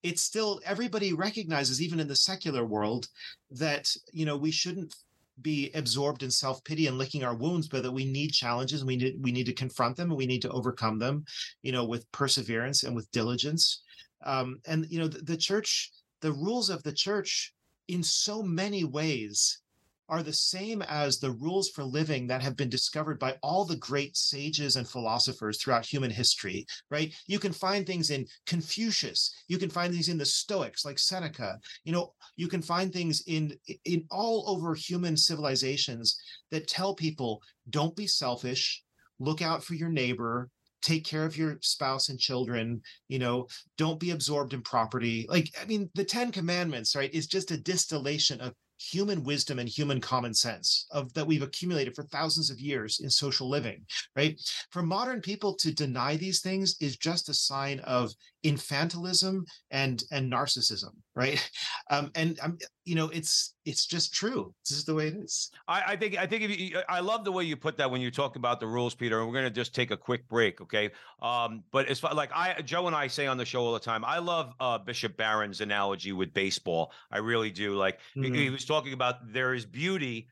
[0.03, 3.07] it's still everybody recognizes, even in the secular world,
[3.51, 4.93] that you know we shouldn't
[5.41, 9.15] be absorbed in self-pity and licking our wounds, but that we need challenges we need
[9.21, 11.23] we need to confront them and we need to overcome them,
[11.61, 13.81] you know, with perseverance and with diligence.
[14.25, 17.53] Um, and you know, the, the church, the rules of the church
[17.87, 19.61] in so many ways
[20.07, 23.77] are the same as the rules for living that have been discovered by all the
[23.77, 27.13] great sages and philosophers throughout human history, right?
[27.27, 31.59] You can find things in Confucius, you can find things in the Stoics like Seneca,
[31.83, 36.19] you know, you can find things in in all over human civilizations
[36.51, 38.83] that tell people don't be selfish,
[39.19, 40.49] look out for your neighbor,
[40.81, 45.25] take care of your spouse and children, you know, don't be absorbed in property.
[45.27, 49.69] Like I mean, the 10 commandments, right, is just a distillation of human wisdom and
[49.69, 53.85] human common sense of that we've accumulated for thousands of years in social living
[54.15, 54.39] right?
[54.71, 58.13] For modern people to deny these things is just a sign of
[58.45, 61.49] infantilism and and narcissism right
[61.89, 65.51] um and um, you know it's it's just true this is the way it is
[65.67, 68.01] I, I think I think if you, I love the way you put that when
[68.01, 69.19] you talk about the rules, Peter.
[69.19, 70.91] And we're going to just take a quick break, okay?
[71.21, 73.79] Um, but as far like I, Joe and I say on the show all the
[73.79, 76.91] time, I love uh, Bishop Barron's analogy with baseball.
[77.11, 77.75] I really do.
[77.75, 80.27] Like he- he, was talking about there is beauty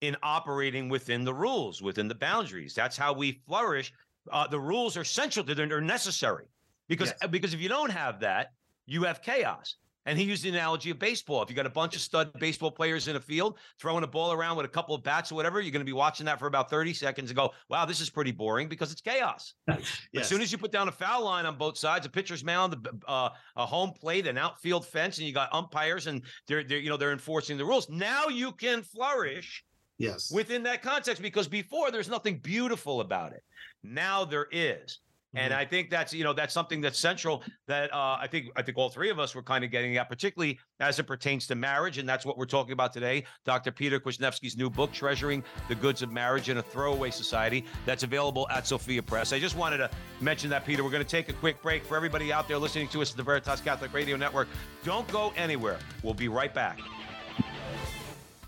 [0.00, 2.74] in operating within the rules, within the boundaries.
[2.74, 3.92] That's how we flourish.
[4.30, 6.46] Uh, the rules are central to them; they're necessary
[6.88, 7.30] because Yes.
[7.30, 8.48] because if you don't have that,
[8.86, 9.76] you have chaos.
[10.06, 11.42] And he used the analogy of baseball.
[11.42, 14.32] If you got a bunch of stud baseball players in a field throwing a ball
[14.32, 16.46] around with a couple of bats or whatever, you're going to be watching that for
[16.46, 19.54] about 30 seconds and go, wow, this is pretty boring because it's chaos.
[19.66, 19.80] But
[20.14, 22.86] As soon as you put down a foul line on both sides, a pitcher's mound,
[23.08, 26.90] uh, a home plate, an outfield fence, and you got umpires and they're, they're you
[26.90, 27.88] know they're enforcing the rules.
[27.88, 29.64] Now you can flourish
[29.96, 33.42] yes within that context because before there's nothing beautiful about it.
[33.82, 34.98] Now there is.
[35.34, 35.56] And Mhm.
[35.56, 38.78] I think that's you know that's something that's central that uh, I think I think
[38.78, 41.98] all three of us were kind of getting at, particularly as it pertains to marriage,
[41.98, 43.24] and that's what we're talking about today.
[43.44, 43.72] Dr.
[43.72, 48.46] Peter Kwasniewski's new book, "Treasuring the Goods of Marriage in a Throwaway Society," that's available
[48.50, 49.32] at Sophia Press.
[49.32, 50.84] I just wanted to mention that, Peter.
[50.84, 53.16] We're going to take a quick break for everybody out there listening to us at
[53.16, 54.48] the Veritas Catholic Radio Network.
[54.84, 55.78] Don't go anywhere.
[56.02, 56.78] We'll be right back.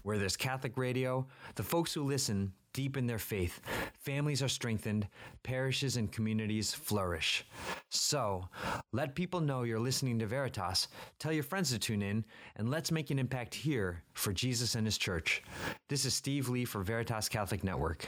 [0.03, 3.63] Where there's Catholic radio, the folks who listen deepen their faith,
[3.95, 5.09] families are strengthened,
[5.43, 7.43] parishes and communities flourish.
[7.89, 8.51] So,
[8.93, 12.23] let people know you're listening to Veritas, tell your friends to tune in,
[12.57, 15.43] and let's make an impact here for Jesus and His church.
[15.89, 18.07] This is Steve Lee for Veritas Catholic Network.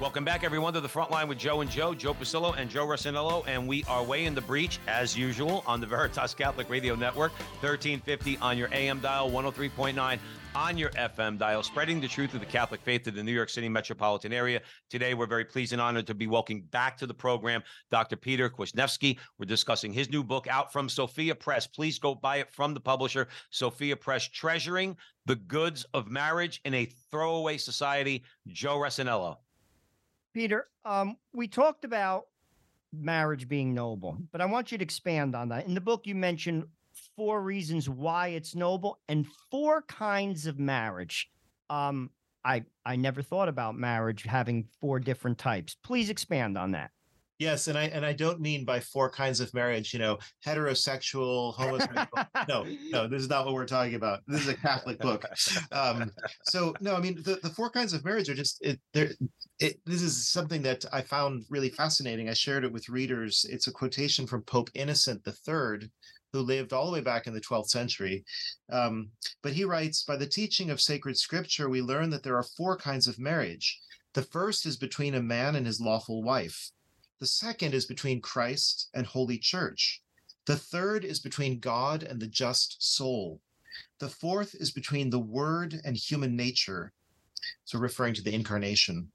[0.00, 2.86] Welcome back, everyone, to the front line with Joe and Joe, Joe Pasillo and Joe
[2.86, 6.94] Rossinello, and we are way in the breach as usual on the Veritas Catholic Radio
[6.94, 10.18] Network, 1350 on your AM dial, 103.9
[10.54, 13.48] on your FM dial, spreading the truth of the Catholic faith to the New York
[13.48, 14.60] City metropolitan area.
[14.90, 18.16] Today, we're very pleased and honored to be welcoming back to the program Dr.
[18.16, 19.18] Peter Kwasniewski.
[19.38, 21.66] We're discussing his new book out from Sophia Press.
[21.66, 26.74] Please go buy it from the publisher, Sophia Press, Treasuring the Goods of Marriage in
[26.74, 28.24] a Throwaway Society.
[28.46, 29.36] Joe Rossinello.
[30.32, 32.24] Peter, um, we talked about
[32.92, 35.66] marriage being noble, but I want you to expand on that.
[35.66, 36.64] In the book, you mentioned
[37.18, 41.28] four reasons why it's noble and four kinds of marriage.
[41.68, 42.10] Um,
[42.44, 45.76] I I never thought about marriage having four different types.
[45.82, 46.92] Please expand on that.
[47.40, 51.54] Yes, and I and I don't mean by four kinds of marriage, you know, heterosexual,
[51.54, 52.08] homosexual.
[52.48, 54.20] no, no, this is not what we're talking about.
[54.26, 55.24] This is a Catholic book.
[55.70, 56.10] Um,
[56.44, 59.10] so no, I mean the, the four kinds of marriage are just it, there.
[59.60, 62.28] It, this is something that I found really fascinating.
[62.28, 63.44] I shared it with readers.
[63.48, 65.88] It's a quotation from Pope Innocent III,
[66.32, 68.24] who lived all the way back in the 12th century.
[68.70, 69.10] Um,
[69.42, 72.76] but he writes By the teaching of sacred scripture, we learn that there are four
[72.76, 73.80] kinds of marriage.
[74.14, 76.70] The first is between a man and his lawful wife.
[77.20, 80.02] The second is between Christ and Holy Church.
[80.46, 83.40] The third is between God and the just soul.
[83.98, 86.92] The fourth is between the Word and human nature.
[87.64, 89.10] So, referring to the incarnation.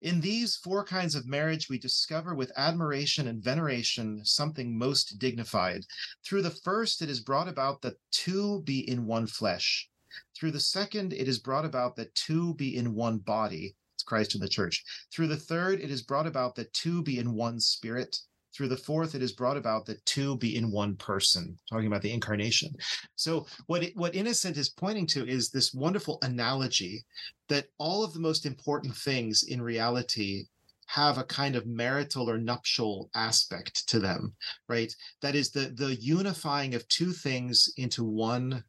[0.00, 5.84] In these four kinds of marriage, we discover with admiration and veneration something most dignified.
[6.24, 9.88] Through the first, it is brought about that two be in one flesh.
[10.36, 13.74] Through the second, it is brought about that two be in one body.
[13.96, 14.84] It's Christ and the church.
[15.12, 18.20] Through the third, it is brought about that two be in one spirit.
[18.58, 22.02] Through the fourth, it is brought about that two be in one person, talking about
[22.02, 22.74] the incarnation.
[23.14, 27.04] So, what it, what Innocent is pointing to is this wonderful analogy
[27.46, 30.46] that all of the most important things in reality
[30.86, 34.34] have a kind of marital or nuptial aspect to them,
[34.66, 34.92] right?
[35.22, 38.64] That is the the unifying of two things into one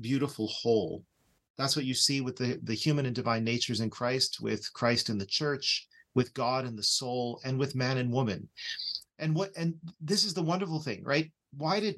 [0.00, 1.04] beautiful whole.
[1.58, 5.10] That's what you see with the, the human and divine natures in Christ, with Christ
[5.10, 8.48] in the church, with God and the soul, and with man and woman
[9.18, 11.30] and what and this is the wonderful thing right?
[11.56, 11.96] Why did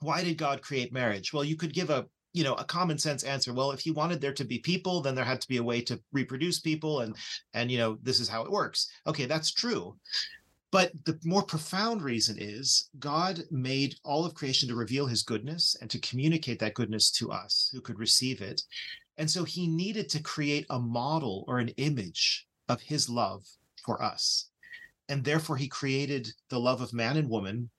[0.00, 1.32] why did god create marriage?
[1.32, 3.52] Well you could give a you know a common sense answer.
[3.52, 5.80] Well if he wanted there to be people then there had to be a way
[5.82, 7.16] to reproduce people and
[7.54, 8.90] and you know this is how it works.
[9.06, 9.96] Okay that's true.
[10.70, 15.76] But the more profound reason is God made all of creation to reveal his goodness
[15.80, 18.60] and to communicate that goodness to us who could receive it.
[19.16, 23.46] And so he needed to create a model or an image of his love
[23.82, 24.50] for us
[25.08, 27.70] and therefore he created the love of man and woman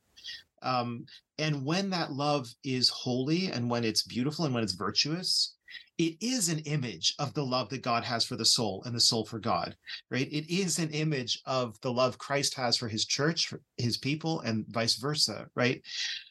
[0.62, 1.06] um,
[1.38, 5.56] and when that love is holy and when it's beautiful and when it's virtuous
[6.00, 9.02] it is an image of the love that God has for the soul and the
[9.02, 9.76] soul for God,
[10.10, 10.32] right?
[10.32, 14.66] It is an image of the love Christ has for his church, his people, and
[14.70, 15.82] vice versa, right?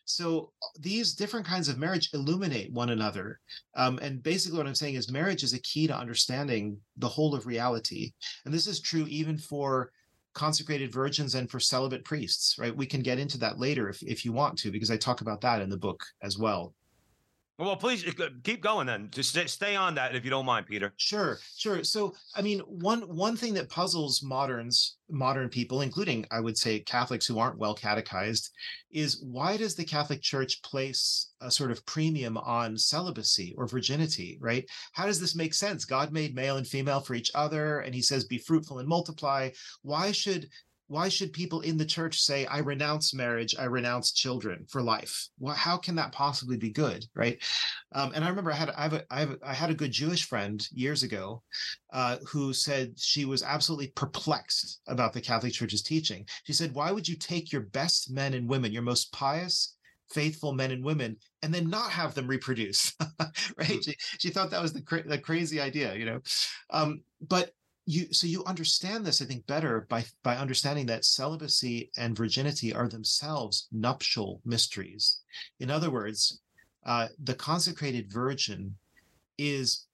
[0.06, 3.40] So these different kinds of marriage illuminate one another.
[3.76, 7.34] Um, and basically, what I'm saying is marriage is a key to understanding the whole
[7.34, 8.14] of reality.
[8.46, 9.92] And this is true even for
[10.38, 12.74] consecrated virgins and for celibate priests, right?
[12.74, 15.40] We can get into that later if, if you want to, because I talk about
[15.40, 16.74] that in the book as well.
[17.60, 19.08] Well, please uh, keep going then.
[19.10, 20.94] Just stay on that if you don't mind, Peter.
[20.96, 21.82] Sure, sure.
[21.82, 26.78] So, I mean, one one thing that puzzles moderns, modern people, including I would say
[26.78, 28.50] Catholics who aren't well catechized,
[28.92, 34.38] is why does the Catholic Church place a sort of premium on celibacy or virginity?
[34.40, 34.64] Right?
[34.92, 35.84] How does this make sense?
[35.84, 39.50] God made male and female for each other, and He says, "Be fruitful and multiply."
[39.82, 40.48] Why should
[40.88, 45.28] why should people in the church say i renounce marriage i renounce children for life
[45.38, 47.38] well, how can that possibly be good right?
[47.92, 49.74] Um, and i remember i had I, have a, I, have a, I had a
[49.74, 51.42] good jewish friend years ago
[51.92, 56.26] uh, who said she was absolutely perplexed about the catholic church's teaching.
[56.44, 59.74] She said why would you take your best men and women your most pious
[60.10, 62.94] faithful men and women and then not have them reproduce?
[63.56, 63.68] Right?
[63.68, 63.84] Mm.
[63.84, 66.20] she, she thought that was the, cra- the crazy idea you know?
[66.70, 67.52] Um, but
[67.88, 72.70] you so you understand this i think better by by understanding that celibacy and virginity
[72.72, 75.20] are themselves nuptial mysteries.
[75.58, 76.42] In other words
[76.84, 78.76] uh, the consecrated virgin
[79.38, 79.86] is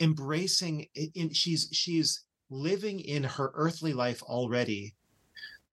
[0.00, 4.95] embracing in she's she's living in her earthly life already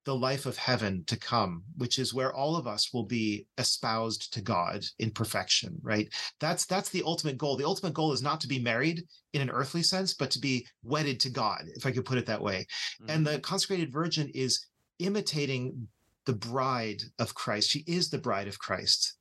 [0.06, 4.34] the life of heaven to come, which is where all of us will be espoused
[4.34, 6.08] to God in perfection, right?
[6.39, 7.56] That's that's the ultimate goal.
[7.56, 10.68] The ultimate goal is not to be married in an earthly sense, but to be
[10.84, 12.66] wedded to God, if I could put it that way.
[13.02, 13.10] Mm-hmm.
[13.10, 14.66] And the consecrated virgin is
[15.00, 15.88] imitating
[16.26, 17.70] the bride of Christ.
[17.70, 19.16] She is the bride of Christ.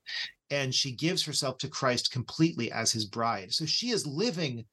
[0.50, 3.52] And she gives herself to Christ completely as his bride.
[3.52, 4.66] So she is living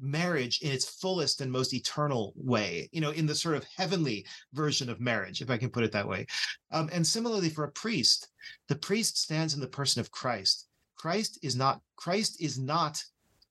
[0.00, 4.26] marriage in its fullest and most eternal way, you know, in the sort of heavenly
[4.52, 6.26] version of marriage, if I can put it that way.
[6.72, 8.28] Um, and similarly for a priest,
[8.68, 10.68] the priest stands in the person of Christ.
[10.96, 13.02] Christ is not Christ is not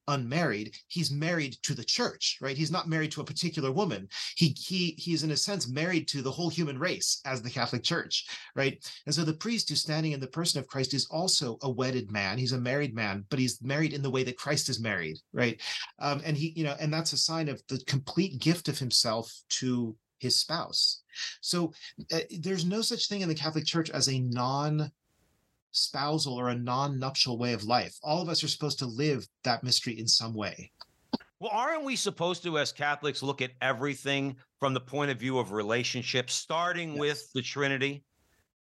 [0.08, 2.58] unmarried he's married to the church right?
[2.58, 4.08] He's not married to a particular woman.
[4.36, 7.84] He he he's in a sense married to the whole human race as the catholic
[7.84, 8.26] church
[8.56, 8.84] right?
[9.06, 12.12] And so the priest who's standing in the person of christ is also a wedded
[12.12, 12.38] man.
[12.38, 15.62] He's a married man but he's married in the way that christ is married right?
[16.00, 19.32] Um, and he you know and that's a sign of the complete gift of himself
[19.50, 21.02] to his spouse.
[21.42, 21.74] So
[22.12, 24.92] uh, there's no such thing in the catholic church as a non
[25.76, 27.96] spousal or a non-nuptial way of life.
[28.02, 30.72] All of us are supposed to live that mystery in some way.
[31.40, 35.38] Well, aren't we supposed to, as Catholics, look at everything from the point of view
[35.38, 37.00] of relationships, starting Yes.
[37.00, 38.04] with the Trinity?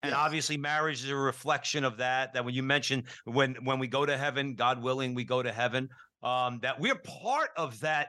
[0.02, 0.18] And Yes.
[0.18, 2.34] obviously, marriage is a reflection of that.
[2.34, 5.52] That when you mention when when we go to heaven, God willing, we go to
[5.52, 5.88] heaven.
[6.22, 8.08] Um, that we're part of that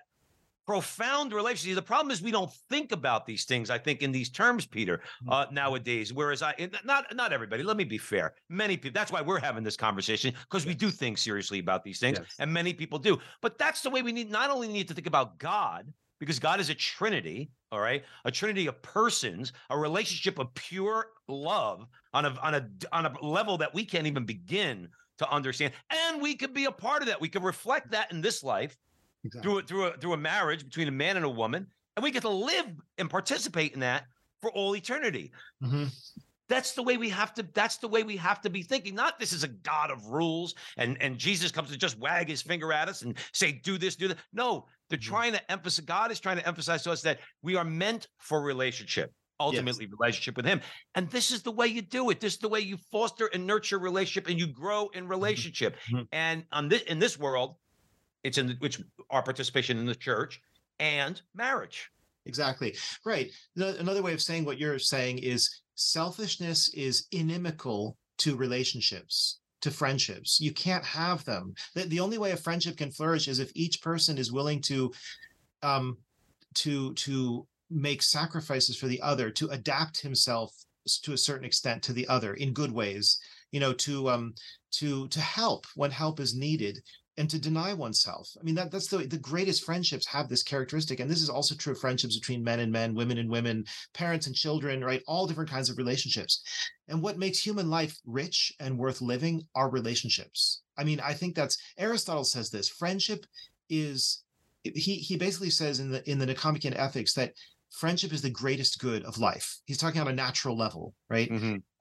[0.66, 1.76] profound relationship.
[1.76, 3.70] The problem is we don't think about these things.
[3.70, 5.30] I think in these terms, Peter, Mm-hmm.
[5.32, 6.12] uh, nowadays.
[6.14, 6.54] Whereas I,
[6.84, 7.64] not not everybody.
[7.64, 8.34] Let me be fair.
[8.50, 9.00] Many people.
[9.00, 12.36] That's why we're having this conversation because we do think seriously about these things, Yes.
[12.40, 13.20] and many people do.
[13.42, 14.30] But that's the way we need.
[14.32, 17.52] Not only need to think about God because God is a Trinity.
[17.72, 22.68] All right, a Trinity of persons, a relationship of pure love on a on a
[22.92, 24.88] on a level that we can't even begin
[25.18, 27.20] to understand, and we could be a part of that.
[27.22, 28.78] We could reflect that in this life
[29.26, 29.42] Exactly.
[29.42, 32.12] through a, through a through a marriage between a man and a woman, and we
[32.12, 32.68] get to live
[32.98, 34.06] and participate in that
[34.42, 35.32] for all eternity.
[35.64, 35.92] Mhm.
[36.48, 37.44] That's the way we have to.
[37.56, 38.94] That's the way we have to be thinking.
[38.94, 42.42] Not this is a God of rules, and and Jesus comes to just wag his
[42.44, 45.04] finger at us and say, "Do this, do that." No, they're Mhm.
[45.04, 45.84] trying to emphasize.
[45.86, 50.38] God is trying to emphasize to us that we are meant for relationship, ultimately relationship
[50.38, 50.62] with Him,
[50.94, 52.20] and this is the way you do it.
[52.20, 55.76] This is the way you foster and nurture relationship, and you grow in relationship.
[55.92, 56.08] Mhm.
[56.12, 57.56] And on this in this world,
[58.26, 60.42] it's in the, which our participation in the church
[60.80, 61.90] and marriage.
[62.26, 62.76] Exactly.
[63.06, 63.32] Right.
[63.56, 70.42] Another way of saying what you're saying is selfishness is inimical to relationships, to friendships.
[70.42, 71.54] You can't have them.
[71.76, 74.92] The, the only way a friendship can flourish is if each person is willing to
[75.62, 75.98] um
[76.56, 80.52] to to make sacrifices for the other, to adapt himself
[81.04, 83.20] to a certain extent to the other in good ways,
[83.52, 84.34] you know, to um
[84.72, 86.82] to to help when help is needed
[87.18, 88.30] and to deny oneself.
[88.40, 91.56] I mean, that that's the the greatest friendships have this characteristic, and this is also
[91.56, 95.02] true of friendships between men and men, women and women, parents and children, right?
[95.08, 96.44] All different kinds of relationships.
[96.88, 100.62] And what makes human life rich and worth living are relationships.
[100.78, 102.70] I mean, I think that's Aristotle says this.
[102.70, 103.26] Friendship
[103.70, 104.24] is
[104.64, 107.34] he he basically says in the in the Nicomachean Ethics that
[107.72, 109.58] friendship is the greatest good of life.
[109.66, 111.30] He's talking on a natural level, right?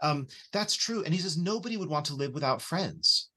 [0.01, 1.03] Um, that's true.
[1.05, 3.31] And he says nobody would want to live without friends.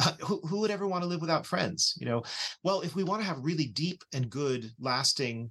[0.20, 1.94] who, who would ever want to live without friends?
[1.98, 2.22] You know,
[2.62, 5.50] well, if we want to have really deep and good, lasting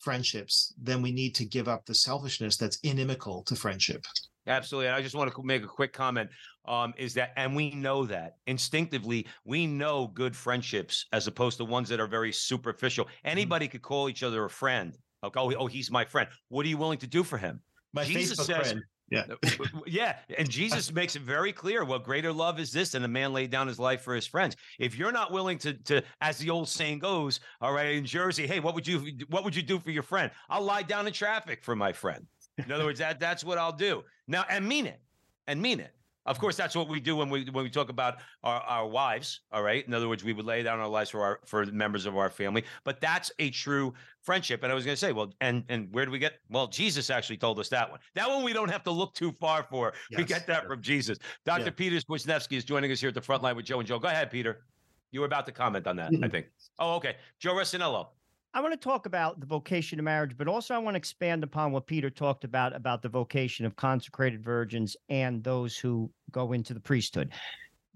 [0.00, 4.04] friendships, then we need to give up the selfishness that's inimical to friendship.
[4.46, 4.88] Absolutely.
[4.88, 6.28] And I just want to make a quick comment
[6.66, 11.64] um, is that, and we know that instinctively, we know good friendships as opposed to
[11.64, 13.06] ones that are very superficial.
[13.06, 13.28] Mm-hmm.
[13.28, 14.96] Anybody could call each other a friend.
[15.22, 15.40] Okay.
[15.40, 16.28] Oh, oh, he's my friend.
[16.48, 17.60] What are you willing to do for him?
[17.94, 18.82] My Jesus Facebook says- friend.
[19.14, 19.34] Yeah.
[19.60, 20.16] Uh, yeah.
[20.38, 21.84] And Jesus makes it very clear.
[21.84, 24.56] what greater love is this than a man laid down his life for his friends.
[24.78, 28.46] If you're not willing to, to, as the old saying goes, all right, in Jersey,
[28.46, 30.30] hey, what would you, what would you do for your friend?
[30.48, 32.26] I'll lie down in traffic for my friend.
[32.58, 35.00] In other words, that that's what I'll do now, and mean it,
[35.46, 35.92] and mean it.
[36.26, 39.40] Of course, that's what we do when we when we talk about our, our wives.
[39.52, 39.86] All right.
[39.86, 42.30] In other words, we would lay down our lives for our for members of our
[42.30, 42.64] family.
[42.84, 44.62] But that's a true friendship.
[44.62, 46.34] And I was going to say, well, and and where do we get?
[46.48, 48.00] Well, Jesus actually told us that one.
[48.14, 49.92] That one we don't have to look too far for.
[50.16, 51.18] we get that from Jesus.
[51.44, 51.64] Dr.
[51.64, 51.70] Yeah.
[51.70, 53.98] Peter Kwasniewski is joining us here at the front line with Joe and Joe.
[53.98, 54.64] Go ahead, Peter.
[55.12, 56.30] You were about to comment on that, I Mhm.
[56.30, 56.46] think.
[56.78, 57.16] Oh, okay.
[57.38, 58.08] Joe Rossinello.
[58.56, 61.42] I want to talk about the vocation of marriage, but also I want to expand
[61.42, 66.52] upon what Peter talked about about the vocation of consecrated virgins and those who go
[66.52, 67.32] into the priesthood.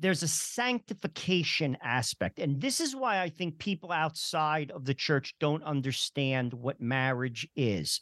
[0.01, 2.41] There's a sanctification aspect.
[2.41, 7.49] And this is why I think people outside of the church don't understand what marriage
[7.55, 8.01] is.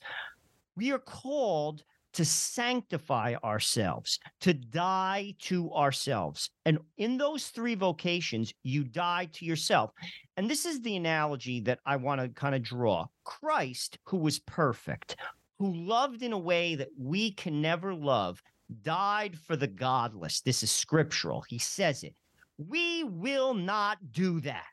[0.76, 1.84] We are called
[2.16, 6.48] to sanctify ourselves, to die to ourselves.
[6.64, 9.90] And in those three vocations, you die to yourself.
[10.38, 13.06] And this is the analogy that I want to kind of draw.
[13.24, 15.16] Christ, who was perfect,
[15.58, 18.42] who loved in a way that we can never love,
[18.82, 20.40] died for the godless.
[20.40, 21.44] This is scriptural.
[21.48, 22.14] He says it.
[22.56, 24.68] We will not do that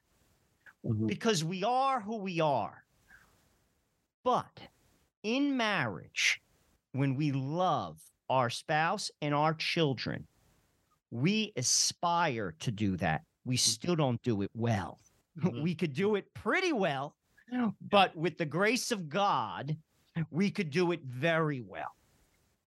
[0.86, 1.08] Mhm.
[1.08, 2.86] because we are who we are.
[4.24, 4.62] But
[5.24, 6.42] in marriage,
[6.94, 10.26] when we love our spouse and our children,
[11.12, 13.24] we aspire to do that.
[13.46, 15.00] We still don't do it well.
[15.40, 15.64] Mhm.
[15.64, 17.16] We could do it pretty well,
[17.90, 19.76] but with the grace of God,
[20.30, 21.90] we could do it very well.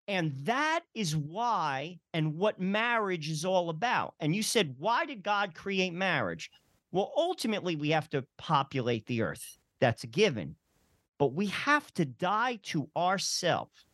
[0.08, 4.16] And that is why and what marriage is all about.
[4.20, 6.50] And you said, why did God create marriage?
[6.92, 9.60] Well, ultimately, we have to populate the earth.
[9.80, 10.56] That's a given.
[11.20, 13.86] But we have to die to ourselves.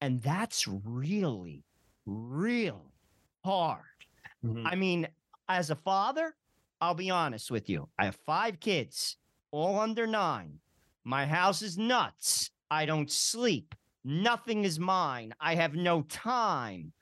[0.00, 1.64] And that's really,
[2.06, 2.94] really
[3.44, 3.84] hard.
[4.44, 4.66] Mhm.
[4.66, 5.08] I mean,
[5.48, 6.36] as a father,
[6.80, 7.88] I'll be honest with you.
[7.98, 9.16] I have five kids,
[9.50, 10.60] all under nine.
[11.04, 12.50] My house is nuts.
[12.70, 13.74] I don't sleep.
[14.04, 15.34] Nothing is mine.
[15.40, 16.92] I have no time.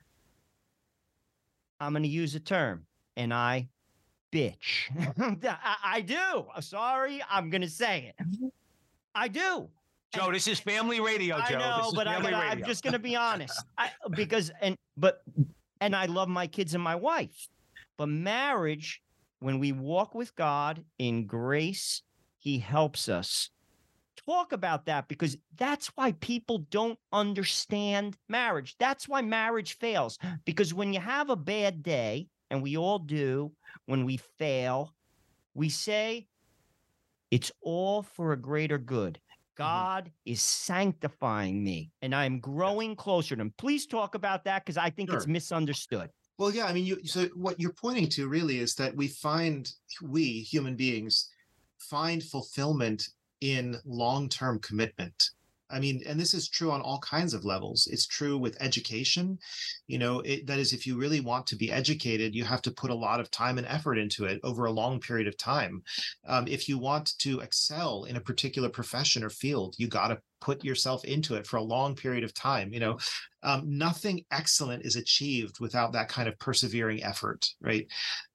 [1.79, 3.69] I'm going to use a term, and I
[4.31, 4.89] bitch.
[5.45, 6.47] I, I do.
[6.61, 8.51] Sorry, I'm gonna say it.
[9.15, 9.69] I do.
[10.13, 11.59] Joe, this is family radio, I Joe.
[11.59, 12.15] know, This is but I.
[12.49, 13.63] I'm just gonna be honest.
[13.77, 15.21] I, because and but
[15.81, 17.47] and I love my kids and my wife.
[17.97, 19.01] But marriage,
[19.39, 22.01] when we walk with God in grace,
[22.37, 23.49] He helps us.
[24.25, 28.75] Talk about that because that's why people don't understand marriage.
[28.77, 30.17] That's why marriage fails.
[30.45, 33.51] Because when you have a bad day, and we all do,
[33.85, 34.93] when we fail,
[35.53, 36.27] we say,
[37.31, 39.19] it's all for a greater good.
[39.59, 39.63] Mm-hmm.
[39.63, 43.53] God is sanctifying me and I'm growing closer to him.
[43.57, 46.09] Please talk about that because I think it's misunderstood.
[46.37, 47.03] Well, yeah, I mean, you.
[47.03, 49.71] So what you're pointing to really is that we find
[50.03, 51.29] we human beings
[51.79, 53.07] find fulfillment
[53.41, 55.31] in long-term commitment.
[55.69, 57.87] I mean, and this is true on all kinds of levels.
[57.91, 59.37] It's true with education.
[59.87, 62.71] You know, it, that is, if you really want to be educated, you have to
[62.71, 65.83] put a lot of time and effort into it over a long period of time.
[66.27, 70.21] Um, if you want to excel in a particular profession or field, you got to
[70.39, 72.73] put yourself into it for a long period of time.
[72.73, 72.97] You know,
[73.43, 77.87] um, nothing excellent is achieved without that kind of persevering effort, right?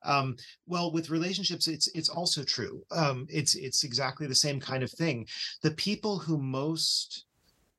[0.05, 0.37] Um,
[0.67, 2.83] well, with relationships, it's it's also true.
[2.91, 5.27] Um, it's it's exactly the same kind of thing.
[5.63, 7.27] The people who most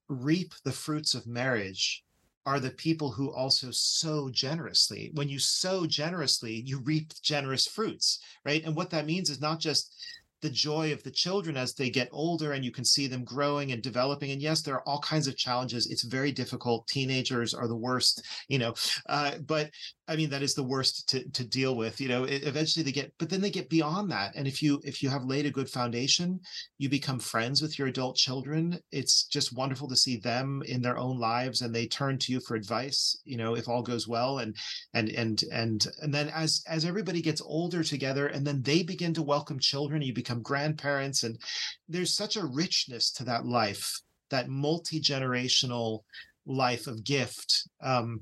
[0.10, 2.04] reap the fruits of marriage
[2.46, 5.12] are the people who also sow generously.
[5.14, 8.64] When you sow generously, you reap generous fruits, right?
[8.66, 9.96] And what that means is not just
[10.44, 13.72] the joy of the children as they get older and you can see them growing
[13.72, 14.30] and developing.
[14.32, 15.88] And yes there are all kinds of challenges.
[15.88, 16.88] It's very difficult.
[16.88, 18.76] Teenagers are the worst you know
[19.10, 19.72] uh, but
[20.08, 22.92] i mean that is the worst to, to deal with you know it, eventually they
[22.92, 25.52] get but then they get beyond that and if you if you have laid a
[25.52, 26.40] good foundation
[26.78, 30.98] you become friends with your adult children it's just wonderful to see them in their
[30.98, 34.40] own lives and they turn to you for advice you know if all goes well
[34.40, 34.56] and
[34.94, 39.14] and and and and then as as everybody gets older together and then they begin
[39.14, 41.40] to welcome children you become grandparents and
[41.88, 44.00] there's such a richness to that life
[44.30, 46.00] that multi-generational
[46.46, 48.22] life of gift um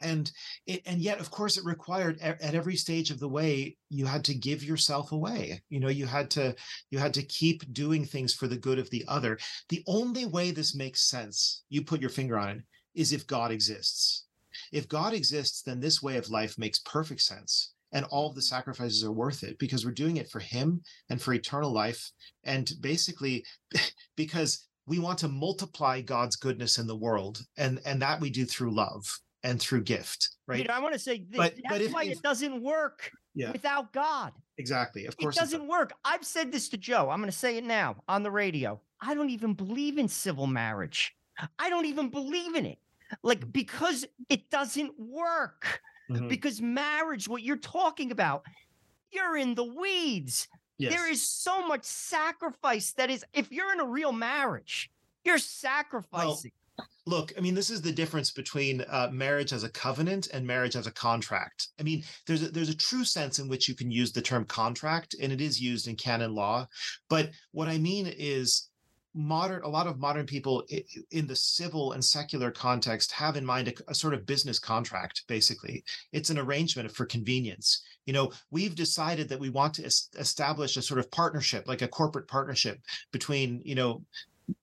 [0.00, 0.30] and
[0.66, 4.06] it, and yet of course it required a- at every stage of the way you
[4.06, 5.62] had to give yourself away.
[5.68, 6.54] You know you had to
[6.90, 9.38] you had to keep doing things for the good of the other.
[9.68, 12.62] The only way this makes sense you put your finger on it
[12.94, 14.24] is if god exists.
[14.72, 18.42] If god exists then this way of life makes perfect sense and all of the
[18.42, 22.10] sacrifices are worth it because we're doing it for him and for eternal life
[22.44, 23.44] and basically
[24.16, 28.44] because we want to multiply god's goodness in the world and and that we do
[28.44, 29.04] through love
[29.46, 32.04] and through gift right Peter, I want to say th- But- that's but if- why
[32.04, 33.52] if- it doesn't work Yeah.
[33.52, 34.32] without God.
[34.58, 35.92] exactly of course it doesn't work.
[36.04, 37.10] I've said this to Joe.
[37.10, 38.80] I'm going to say it now on the radio.
[39.00, 41.14] I don't even believe in civil marriage.
[41.58, 42.78] I don't even believe in it.
[43.22, 45.80] Like, because it doesn't work.
[46.10, 46.28] Mhm.
[46.28, 48.44] Because marriage, what you're talking about,
[49.12, 50.48] you're in the weeds.
[50.78, 50.92] Yes.
[50.94, 54.90] There is so much sacrifice that is, if you're in a real marriage,
[55.24, 56.52] you're sacrificing.
[57.06, 60.76] Look i mean this is the difference between uh, marriage as a covenant and marriage
[60.76, 61.68] as a contract.
[61.78, 64.44] I mean there's a, there's a true sense in which you can use the term
[64.44, 66.68] contract and it is used in canon law.
[67.08, 68.68] But what i mean is
[69.14, 70.62] modern a lot of modern people
[71.10, 75.22] in the civil and secular context have in mind a, a sort of business contract
[75.26, 75.82] basically.
[76.12, 77.82] It's an arrangement for convenience.
[78.04, 81.82] You know we've decided that we want to es- establish a sort of partnership like
[81.82, 82.80] a corporate partnership
[83.12, 84.02] between you know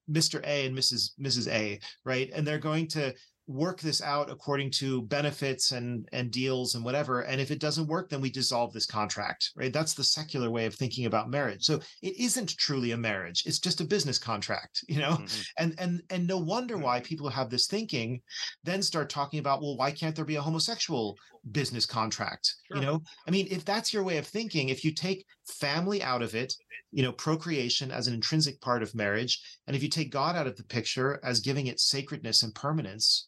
[0.09, 0.41] Mr.
[0.45, 1.11] A and Mrs.
[1.19, 1.47] Mrs.
[1.47, 2.29] A, right?
[2.33, 3.13] And they're going to
[3.47, 7.21] work this out according to benefits and and deals and whatever.
[7.21, 9.73] And if it doesn't work, then we dissolve this contract, right?
[9.73, 11.63] That's the secular way of thinking about marriage.
[11.63, 15.17] So it isn't truly a marriage; it's just a business contract, you know.
[15.17, 15.45] Mhm.
[15.57, 18.21] And and and no wonder why people have this thinking,
[18.63, 21.17] then start talking about, well, why can't there be a homosexual
[21.51, 22.53] business contract?
[22.67, 22.77] Sure.
[22.77, 26.21] You know, I mean, if that's your way of thinking, if you take family out
[26.21, 26.53] of it,
[26.91, 30.47] you know, procreation as an intrinsic part of marriage, and if you take God out
[30.47, 33.27] of the picture as giving it sacredness and permanence,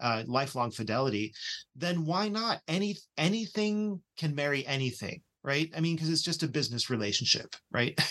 [0.00, 1.32] uh, lifelong fidelity,
[1.74, 2.60] then why not?
[2.68, 5.70] Any anything can marry anything, right?
[5.76, 7.98] I mean, because it's just a business relationship, right?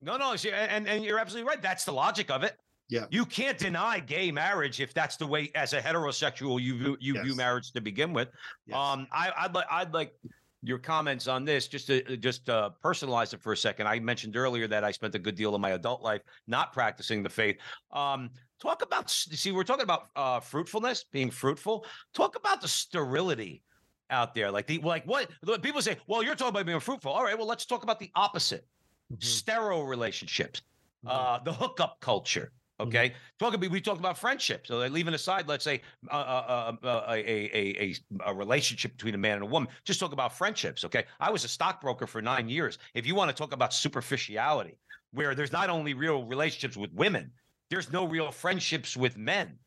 [0.00, 1.60] No, no, and and you're absolutely right.
[1.60, 2.56] That's the logic of it.
[2.88, 3.06] Yeah.
[3.10, 7.22] You can't deny gay marriage if that's the way, as a heterosexual, you view, you
[7.22, 8.28] view marriage to begin with.
[8.66, 8.76] Yes.
[8.76, 10.14] Um, I, I'd like I'd like
[10.62, 13.86] your comments on this just to just uh, personalize it for a second.
[13.86, 17.22] I mentioned earlier that I spent a good deal of my adult life not practicing
[17.22, 17.56] the faith.
[17.92, 18.30] Um,
[18.60, 21.86] talk about see, we're talking about uh, fruitfulness, being fruitful.
[22.14, 23.62] Talk about the sterility
[24.10, 25.30] out there, like the like what
[25.62, 25.96] people say.
[26.06, 27.12] Well, you're talking about being fruitful.
[27.12, 28.66] All right, well, let's talk about the opposite:
[29.12, 29.22] Mhm.
[29.22, 30.62] sterile relationships,
[31.04, 31.10] Mhm.
[31.10, 32.52] uh, the hookup culture.
[32.80, 33.16] Okay, mm-hmm.
[33.38, 34.66] talking we talked about friendship.
[34.66, 37.94] So leaving aside, let's say uh, uh, uh, a, a, a
[38.26, 39.68] a relationship between a man and a woman.
[39.84, 40.84] Just talk about friendships.
[40.84, 42.78] Okay, I was a stockbroker for nine years.
[42.94, 44.76] If you want to talk about superficiality,
[45.12, 47.30] where there's not only real relationships with women,
[47.70, 49.58] there's no real friendships with men.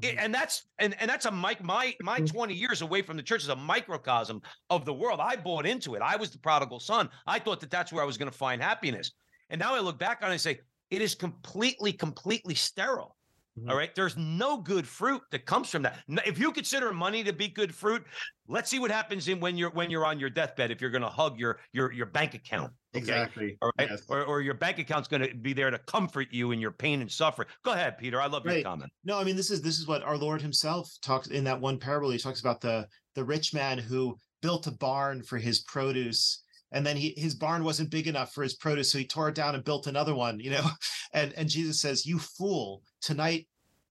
[0.00, 0.18] Mm-hmm.
[0.18, 2.26] and that's and, and that's a mic my my mm-hmm.
[2.26, 5.94] 20 years away from the church is a microcosm of the world i bought into
[5.94, 8.36] it i was the prodigal son i thought that that's where i was going to
[8.36, 9.12] find happiness
[9.48, 10.60] and now i look back on it and say
[10.90, 13.16] it is completely completely sterile
[13.58, 13.70] Mm-hmm.
[13.70, 13.94] All right.
[13.94, 15.96] There's no good fruit that comes from that.
[16.26, 18.04] If you consider money to be good fruit,
[18.48, 20.70] let's see what happens in when you're when you're on your deathbed.
[20.70, 22.98] If you're going to hug your your your bank account, okay?
[22.98, 23.56] exactly.
[23.62, 23.88] All right.
[23.90, 24.02] Yes.
[24.08, 27.00] Or, or your bank account's going to be there to comfort you in your pain
[27.00, 27.48] and suffering.
[27.64, 28.20] Go ahead, Peter.
[28.20, 28.56] I love right.
[28.56, 28.92] your comment.
[29.04, 31.78] No, I mean this is this is what our Lord Himself talks in that one
[31.78, 32.10] parable.
[32.10, 36.86] He talks about the the rich man who built a barn for his produce and
[36.86, 39.54] then he his barn wasn't big enough for his produce so he tore it down
[39.54, 40.66] and built another one you know?
[41.12, 43.46] And and jesus says you fool tonight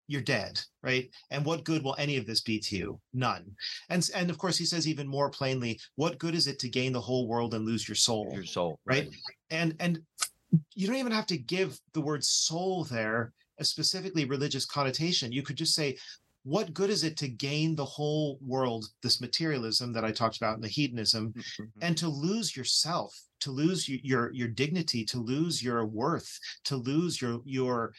[0.07, 1.09] you're dead right?
[1.31, 2.99] And what good will any of this be to you?
[3.13, 3.43] None.
[3.89, 6.93] And and of course he says even more plainly what good is it to gain
[6.93, 8.29] the whole world and lose your soul?
[8.31, 9.15] Your soul right, right.
[9.49, 9.99] and and
[10.75, 15.31] you don't even have to give the word soul there a specifically religious connotation.
[15.31, 15.97] You could just say
[16.45, 20.55] what good is it to gain the whole world this materialism that i talked about
[20.55, 21.63] in the hedonism mm-hmm.
[21.81, 27.21] and to lose yourself to lose your your dignity to lose your worth to lose
[27.21, 27.91] your your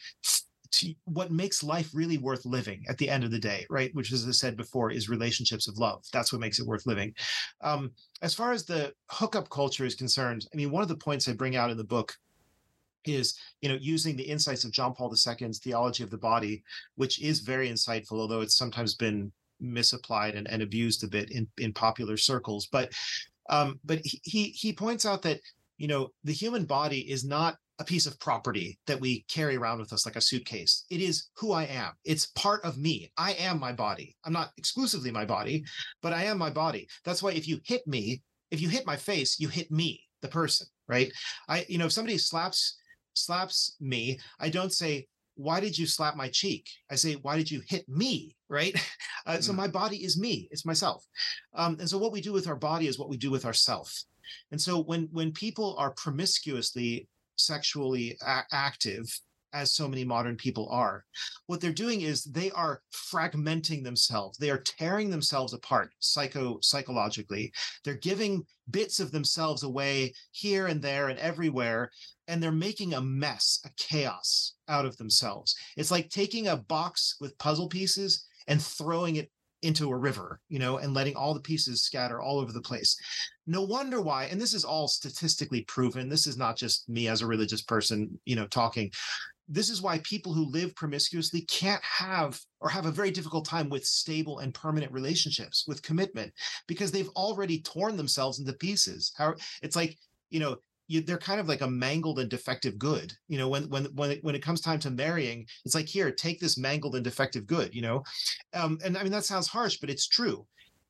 [0.72, 3.94] to what makes life really worth living at the end of the day, right?
[3.94, 6.04] Which, as I said before, is relationships of love.
[6.12, 7.14] That's what makes it worth living.
[7.62, 7.92] Um,
[8.22, 11.32] as far as the hookup culture is concerned, I mean, one of the points I
[11.32, 12.14] bring out in the book
[13.08, 16.62] is you know using the insights of John Paul II's theology of the body,
[16.96, 21.48] which is very insightful, although it's sometimes been misapplied and, and abused a bit in,
[21.58, 22.66] in popular circles.
[22.66, 22.92] But
[23.48, 25.40] um, but he he points out that
[25.78, 29.78] you know the human body is not a piece of property that we carry around
[29.78, 30.84] with us like a suitcase.
[30.90, 31.92] It is who I am.
[32.04, 33.12] It's part of me.
[33.18, 34.16] I am my body.
[34.24, 35.62] I'm not exclusively my body,
[36.02, 36.88] but I am my body.
[37.04, 40.28] That's why if you hit me, if you hit my face, you hit me, the
[40.28, 41.12] person, right?
[41.48, 42.78] I, you know, if somebody slaps
[43.16, 45.06] slaps me, I don't say,
[45.36, 46.66] why did you slap my cheek?
[46.90, 48.36] I say, why did you hit me?
[48.48, 48.76] Right.
[49.26, 49.42] Uh, mm.
[49.42, 50.46] So my body is me.
[50.52, 51.04] It's myself.
[51.52, 53.92] Um, and so what we do with our body is what we do with ourself.
[54.52, 59.06] And so when when people are promiscuously sexually a- active
[59.56, 61.04] as so many modern people are.
[61.46, 64.38] What they're doing is they are fragmenting themselves.
[64.38, 67.52] They are tearing themselves apart psycho psychologically.
[67.84, 71.90] They're giving bits of themselves away here and there and everywhere
[72.28, 75.54] and they're making a mess, a chaos out of themselves.
[75.76, 79.30] It's like taking a box with puzzle pieces and throwing it
[79.62, 82.96] into a river, you know, and letting all the pieces scatter all over the place.
[83.46, 86.08] No wonder why, and this is all statistically proven.
[86.08, 88.90] This is not just me as a religious person, you know, talking.
[89.48, 93.68] This is why people who live promiscuously can't have or have a very difficult time
[93.68, 96.32] with stable and permanent relationships, with commitment,
[96.66, 99.12] because they've already torn themselves into pieces.
[99.16, 99.96] How it's like,
[100.30, 100.56] you know,
[100.88, 103.12] you, they're kind of like a mangled and defective good.
[103.28, 106.10] You know, when when when it, when it comes time to marrying, it's like here,
[106.10, 107.74] take this mangled and defective good.
[107.74, 108.02] You know,
[108.54, 110.46] um, and I mean that sounds harsh, but it's true.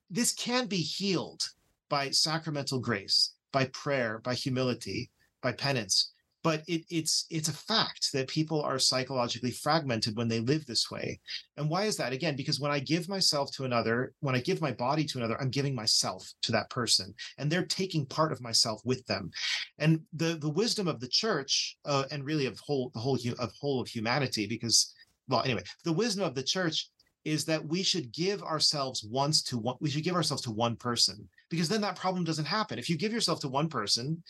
[0.09, 1.43] This can be healed
[1.89, 6.11] by sacramental grace, by prayer, by humility, by penance
[6.47, 10.89] but it, it's it's a fact that people are psychologically fragmented when they live this
[10.89, 11.19] way.
[11.57, 12.13] And why is that?
[12.13, 15.37] Again because when i give myself to another when i give my body to another
[15.41, 19.29] i'm giving myself to that person and they're taking part of myself with them.
[19.77, 23.51] And the the wisdom of the church uh, and really of whole the whole of
[23.59, 24.95] whole of humanity because
[25.27, 26.89] well anyway the wisdom of the church
[27.25, 30.77] is that we should give ourselves once to one we should give ourselves to one
[30.77, 32.79] person because then that problem doesn't happen.
[32.79, 34.23] If you give yourself to one person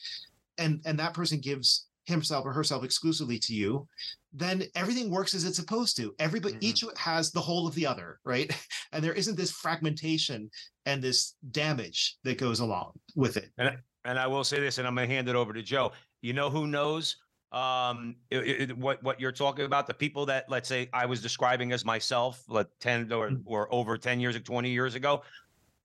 [0.57, 3.87] and and that person gives himself or herself exclusively to you,
[4.33, 6.13] then everything works as it's supposed to.
[6.19, 6.65] Everybody, mm-hmm.
[6.65, 8.51] each has the whole of the other, right?
[8.93, 10.49] And there isn't this fragmentation
[10.85, 13.51] and this damage that goes along with it.
[13.57, 15.91] And, and I will say this, and I'm going to hand it over to Joe.
[16.21, 17.17] You know who knows
[17.53, 21.21] um it, it, what what you're talking about the people that let's say i was
[21.21, 23.41] describing as myself like 10 or, mm.
[23.45, 25.21] or over 10 years or 20 years ago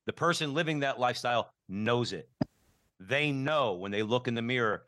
[0.06, 2.28] the person living that lifestyle knows it
[2.98, 4.86] they know when they look in the mirror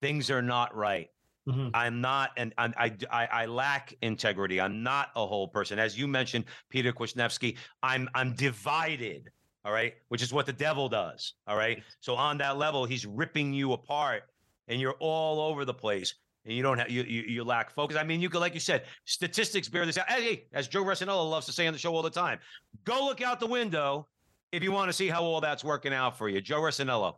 [0.00, 1.08] things are not right.
[1.48, 1.68] Mm-hmm.
[1.74, 4.60] I'm not, and I, I, I lack integrity.
[4.60, 7.56] I'm not a whole person, as you mentioned, Peter Kwasniewski.
[7.82, 9.30] I'm, I'm divided.
[9.62, 11.34] All right, which is what the devil does.
[11.46, 14.22] All right, so on that level, he's ripping you apart,
[14.68, 16.14] and you're all over the place,
[16.46, 17.98] and you don't have you you, you lack focus.
[17.98, 20.10] I mean, you could, like you said, statistics bear this out.
[20.10, 22.38] Hey, as Joe Resinello loves to say on the show all the time,
[22.84, 24.08] go look out the window
[24.50, 26.40] if you want to see how all that's working out for you.
[26.40, 27.16] Joe Resinello.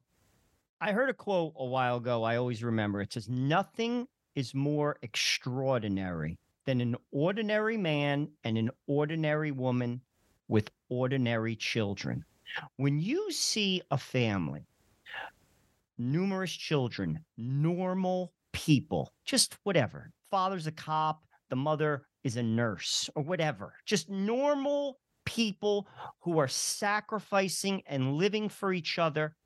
[0.83, 2.25] I heard a quote a while ago.
[2.25, 3.01] I always remember.
[3.01, 10.01] It says, "Nothing is more extraordinary than an ordinary man and an ordinary woman
[10.49, 12.25] with ordinary children.
[12.77, 14.67] When you see a family,
[15.99, 23.23] numerous children, normal people, just whatever, father's a cop, the mother is a nurse, or
[23.23, 25.87] whatever, just normal people
[26.19, 29.37] who are sacrificing and living for each other,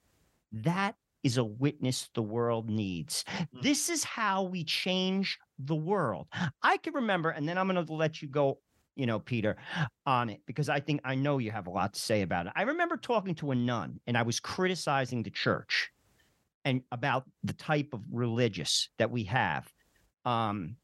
[0.51, 0.97] that
[1.27, 3.25] is a witness the world needs.
[3.29, 3.63] Mm.
[3.63, 6.29] This is how we change the world.
[6.63, 8.61] I can remember, and then I'm going to let you go,
[8.95, 9.57] you know, Peter,
[10.07, 12.53] on it, because I think I know you have a lot to say about it.
[12.55, 15.91] I remember talking to a nun and I was criticizing the church
[16.65, 19.69] and about the type of religious that we have.
[20.25, 20.77] Um,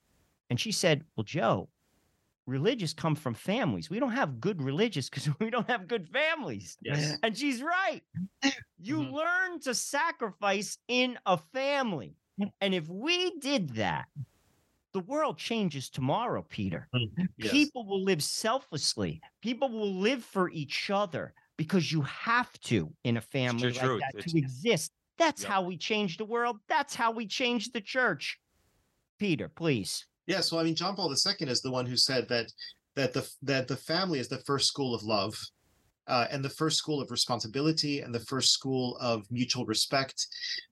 [0.51, 1.69] and she said, Well, Joe,
[2.53, 3.89] religious come from families.
[3.91, 6.77] We don't have good religious because we don't have good families.
[6.83, 7.17] Yes.
[7.23, 8.03] And she's right.
[8.79, 9.13] You Mhm.
[9.13, 12.15] learn to sacrifice in a family.
[12.61, 14.07] And if we did that,
[14.93, 16.89] the world changes tomorrow, Peter.
[17.39, 17.51] Yes.
[17.53, 19.21] People will live selflessly.
[19.41, 24.01] People will live for each other because you have to in a family like truth.
[24.01, 24.93] that It's- to exist.
[25.19, 25.51] That's Yep.
[25.51, 26.59] how we change the world.
[26.69, 28.39] That's how we change the church.
[29.19, 30.07] Peter, please.
[30.27, 32.53] Yes, so I mean, John Paul II is the one who said that
[32.95, 35.35] that the that the family is the first school of love,
[36.07, 40.27] uh, and the first school of responsibility, and the first school of mutual respect.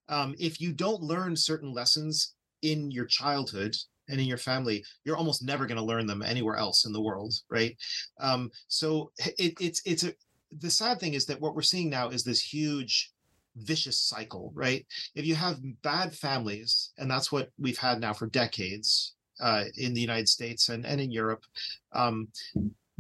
[0.09, 3.75] Um, if you don't learn certain lessons in your childhood
[4.09, 7.01] and in your family, you're almost never going to learn them anywhere else in the
[7.01, 7.77] world, right?
[8.21, 10.13] Um, so it, it's it's a
[10.59, 13.13] the sad thing is that what we're seeing now is this huge
[13.57, 14.85] vicious cycle, right?
[15.15, 19.95] If you have bad families, and that's what we've had now for decades, uh, in
[19.95, 21.45] the United States and, and in Europe,
[21.93, 22.29] um,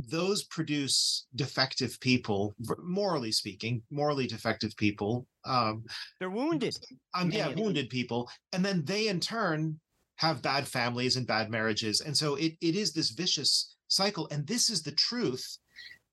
[0.09, 5.26] those produce defective people, morally speaking, morally defective people.
[5.45, 5.84] Um,
[6.18, 6.76] They're wounded.
[7.14, 9.78] um, yeah, wounded people, and then they in turn
[10.16, 14.28] have bad families and bad marriages, and so it it is this vicious cycle.
[14.30, 15.59] And this is the truth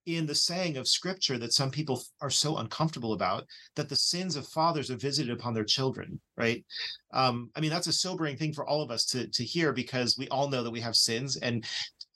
[0.07, 3.45] in the saying of Scripture that some people are so uncomfortable about
[3.75, 6.19] that the sins of fathers are visited upon their children.
[6.35, 6.65] Right?
[7.13, 10.17] Um, I mean, that's a sobering thing for all of us to to hear because
[10.17, 11.65] we all know that we have sins and.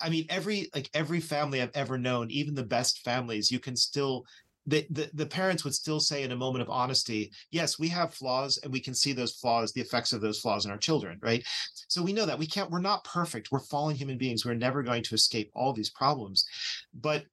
[0.04, 3.76] I mean, every like every family I've ever known, even the best families, you can
[3.76, 4.26] still
[4.68, 8.14] the, the the parents would still say in a moment of honesty yes we have
[8.14, 11.18] flaws and we can see those flaws the effects of those flaws in our children
[11.22, 11.44] right
[11.88, 14.84] so we know that we can't we're not perfect we're fallen human beings we're never
[14.84, 16.46] going to escape all these problems
[16.94, 17.26] but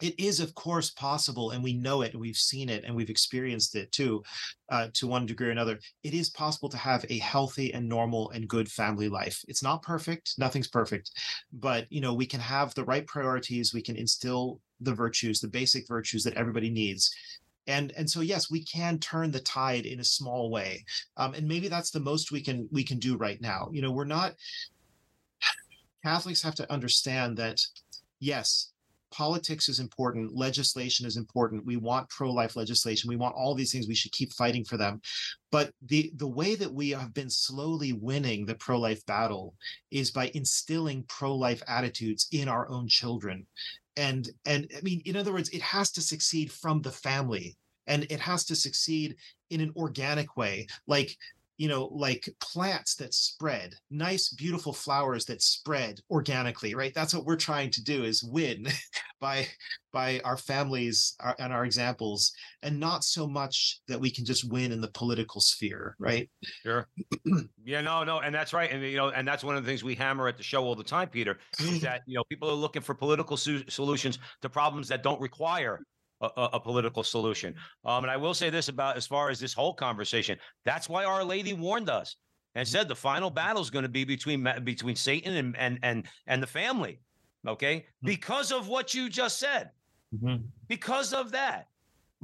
[0.00, 3.10] it is of course possible and we know it and we've seen it and we've
[3.10, 4.22] experienced it too
[4.70, 5.78] uh, to one degree or another.
[6.02, 9.44] It is possible to have a healthy and normal and good family life.
[9.48, 11.10] It's not perfect nothing's perfect
[11.52, 15.48] but you know we can have the right priorities we can instill the virtues the
[15.48, 17.14] basic virtues that everybody needs
[17.66, 20.84] and and so yes we can turn the tide in a small way
[21.16, 23.68] um, and maybe that's the most we can we can do right now.
[23.72, 24.34] You know we're not
[26.04, 27.60] catholics have to understand that
[28.18, 28.72] yes
[29.10, 33.88] politics is important legislation is important we want pro-life legislation we want all these things
[33.88, 35.00] we should keep fighting for them.
[35.50, 39.54] But the the way that we have been slowly winning the pro-life battle
[39.90, 43.46] is by instilling pro-life attitudes in our own children.
[43.96, 47.56] And and i mean in other words it has to succeed from the family
[47.86, 49.16] and it has to succeed
[49.50, 51.16] in an organic way like
[51.60, 57.26] you know like plants that spread nice beautiful flowers that spread organically right that's what
[57.26, 58.66] we're trying to do is win
[59.20, 59.46] by
[59.92, 62.32] by our families uh, and our examples
[62.62, 66.30] and not so much that we can just win in the political sphere right
[66.62, 66.86] Sure.
[67.64, 69.84] yeah, no, no, and that's right, and you know, and that's one of the things
[69.84, 72.54] we hammer at the show all the time, Peter, is that you know people are
[72.54, 75.80] looking for political su- solutions to problems that don't require
[76.20, 77.54] a, a, political solution.
[77.84, 81.04] Um, and I will say this about as far as this whole conversation, that's why
[81.04, 82.16] Our Lady warned us
[82.54, 86.06] and said the final battle is going to be between between Satan and and and
[86.26, 87.00] and the family.
[87.46, 89.70] Okay, because of what you just said
[90.68, 91.68] because of that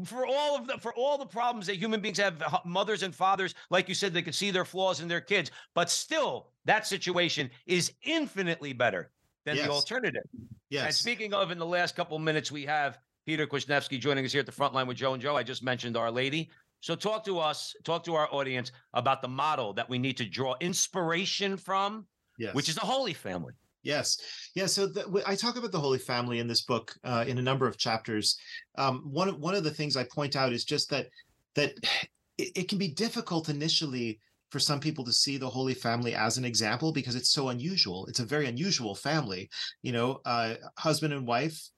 [0.04, 3.54] for all of the for all the problems that human beings have mothers and fathers
[3.70, 7.48] like you said they can see their flaws in their kids but still that situation
[7.66, 9.10] is infinitely better
[9.44, 9.66] than Yes.
[9.66, 13.46] the alternative and yes speaking of in the last couple of minutes we have peter
[13.46, 15.96] Kwasniewski joining us here at the front line with joe and joe i just mentioned
[15.96, 16.50] our lady
[16.80, 20.24] so talk to us talk to our audience about the model that we need to
[20.24, 22.06] draw inspiration from
[22.38, 23.52] yes which is the holy family
[23.86, 24.18] Yes,
[24.56, 24.66] yeah.
[24.66, 27.68] So the, I talk about the Holy Family in this book uh, in a number
[27.68, 28.36] of chapters.
[28.76, 31.06] Um, one of one of the things I point out is just that
[31.54, 31.74] that
[32.36, 34.18] it, it can be difficult initially
[34.50, 38.06] for some people to see the Holy Family as an example because it's so unusual.
[38.06, 39.48] It's a very unusual family,
[39.82, 41.68] you know, uh, husband and wife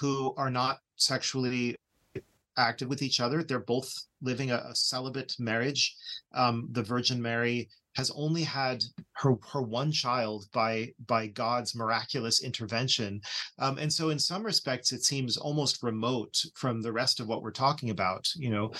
[0.00, 1.76] who are not sexually
[2.56, 3.42] active with each other.
[3.42, 5.96] They're both living a, a celibate marriage.
[6.34, 12.44] Um, the Virgin Mary has only had her her one child by by God's miraculous
[12.44, 13.20] intervention,
[13.58, 17.42] um, and so in some respects it seems almost remote from the rest of what
[17.42, 18.72] we're talking about, you know.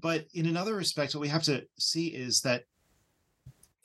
[0.00, 2.64] But in another respect, what we have to see is that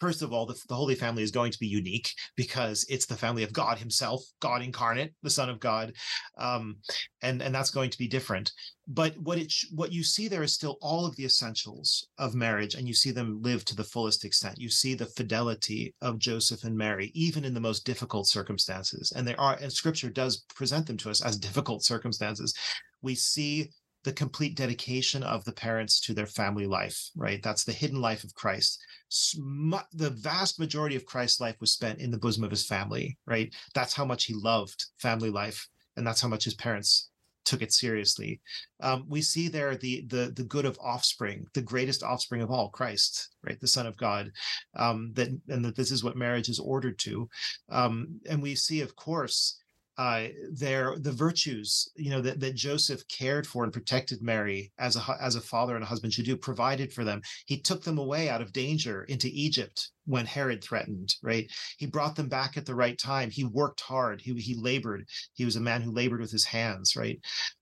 [0.01, 3.15] first of all, the, the, Holy Family is going to be unique because it's the
[3.15, 5.93] family of God Himself, God incarnate, the Son of God,
[6.37, 6.77] um,
[7.21, 8.51] and and that's going to be different.
[8.87, 12.73] But what it what you see there is still all of the essentials of marriage,
[12.73, 14.57] and you see them live to the fullest extent.
[14.57, 19.25] You see the fidelity of Joseph and Mary, even in the most difficult circumstances, and
[19.25, 22.55] there are, and Scripture does present them to us as difficult circumstances.
[23.03, 23.69] We see
[24.03, 27.41] the complete dedication of the parents to their family life, right?
[27.43, 28.83] That's the hidden life of Christ.
[29.09, 33.53] The vast majority of Christ's life was spent in the bosom of his family, right?
[33.75, 37.09] That's how much he loved family life, and that's how much his parents
[37.43, 38.39] took it seriously.
[38.81, 42.69] Um, we see there the the the good of offspring, the greatest offspring of all,
[42.69, 44.31] Christ, right, the Son of God.
[44.75, 47.29] Um, that and that this is what marriage is ordered to,
[47.69, 49.57] um, and we see, of course,
[49.97, 54.95] uh, their the virtues you know that, that joseph cared for and protected mary as
[54.95, 57.21] a as a father and a husband should do provided for them.
[57.45, 61.51] He took them away out of danger into egypt when herod threatened right?
[61.77, 63.29] He brought them back at the right time.
[63.29, 64.19] He worked hard.
[64.21, 65.05] He, he labored.
[65.33, 67.19] He was a man who labored with his hands right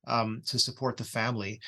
[0.07, 1.59] um, to support the family.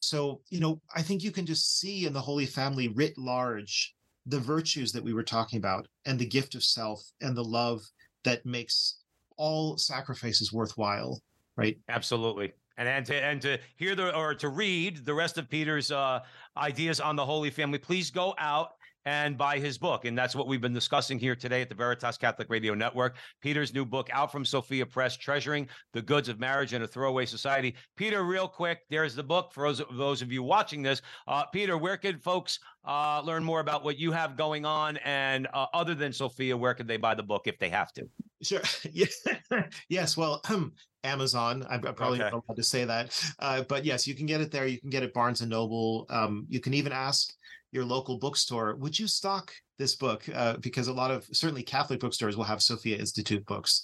[0.00, 3.94] So you know i think you can just see in the holy family writ large
[4.26, 7.80] the virtues that we were talking about and the gift of self and the love
[8.24, 8.97] that makes
[9.38, 11.20] all sacrifices worthwhile,
[11.56, 11.78] right?
[11.88, 12.52] Absolutely.
[12.76, 16.20] And, and to and to hear the or to read the rest of Peter's uh,
[16.56, 18.72] ideas on the Holy Family, please go out
[19.08, 20.04] and buy his book.
[20.04, 23.16] And that's what we've been discussing here today at the Veritas Catholic Radio Network.
[23.40, 27.24] Peter's new book out from Sophia Press, Treasuring the Goods of Marriage in a Throwaway
[27.24, 27.74] Society.
[27.96, 31.00] Peter, real quick, there's the book for those, those of you watching this.
[31.26, 34.98] Uh, Peter, where can folks uh, learn more about what you have going on?
[34.98, 38.06] And uh, other than Sophia, where can they buy the book if they have to?
[38.42, 38.62] Sure.
[39.88, 40.16] yes.
[40.16, 40.42] Well,
[41.04, 41.66] Amazon.
[41.68, 42.30] I'm, probably okay.
[42.30, 44.66] not allowed to say that, uh, but yes, you can get it there.
[44.66, 46.06] You can get it Barnes and Noble.
[46.10, 47.32] Um, you can even ask
[47.70, 50.24] your local bookstore, would you stock this book?
[50.34, 53.82] Uh, because a lot of certainly Catholic bookstores will have Sophia Institute books.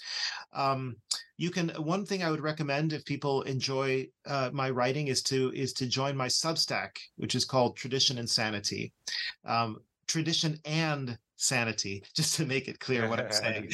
[0.52, 0.96] Um,
[1.36, 1.70] you can.
[1.70, 5.86] One thing I would recommend if people enjoy uh, my writing is to is to
[5.86, 8.92] join my Substack, which is called Tradition and Sanity.
[9.44, 13.70] Um, tradition and sanity, just to make it clear what I'm saying.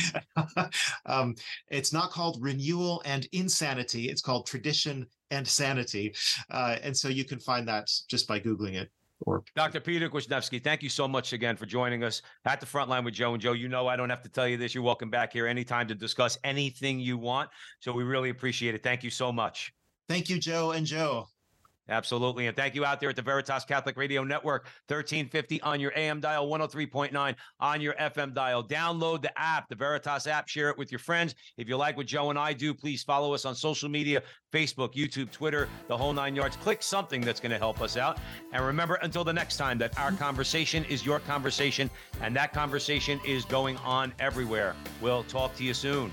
[1.07, 1.35] um,
[1.69, 6.15] it's not called renewal and insanity, it's called tradition and sanity.
[6.51, 8.91] Uh, and so you can find that just by Googling it.
[9.27, 9.81] Or Dr.
[9.81, 13.15] Peter Kwasniewski, thank you so much again for joining us at the front line with
[13.15, 13.53] Joe and Joe.
[13.53, 14.75] You know I don't have to tell you this.
[14.75, 17.51] You're welcome back here anytime to discuss anything you want.
[17.81, 18.83] So we really appreciate it.
[18.83, 19.75] Thank you so much.
[20.09, 21.29] Thank you, Joe and Joe.
[21.91, 22.47] Absolutely.
[22.47, 26.21] And thank you out there at the Veritas Catholic Radio Network, 1350 on your AM
[26.21, 28.63] dial, 103.9 on your FM dial.
[28.63, 31.35] Download the app, the Veritas app, share it with your friends.
[31.59, 34.23] If you like what Joe and I do, please follow us on social media
[34.53, 36.57] Facebook, YouTube, Twitter, the whole nine yards.
[36.57, 38.19] Click something that's going to help us out.
[38.53, 43.21] And remember, until the next time, that our conversation is your conversation, and that conversation
[43.27, 44.77] is going on everywhere.
[45.01, 46.13] We'll talk to you soon.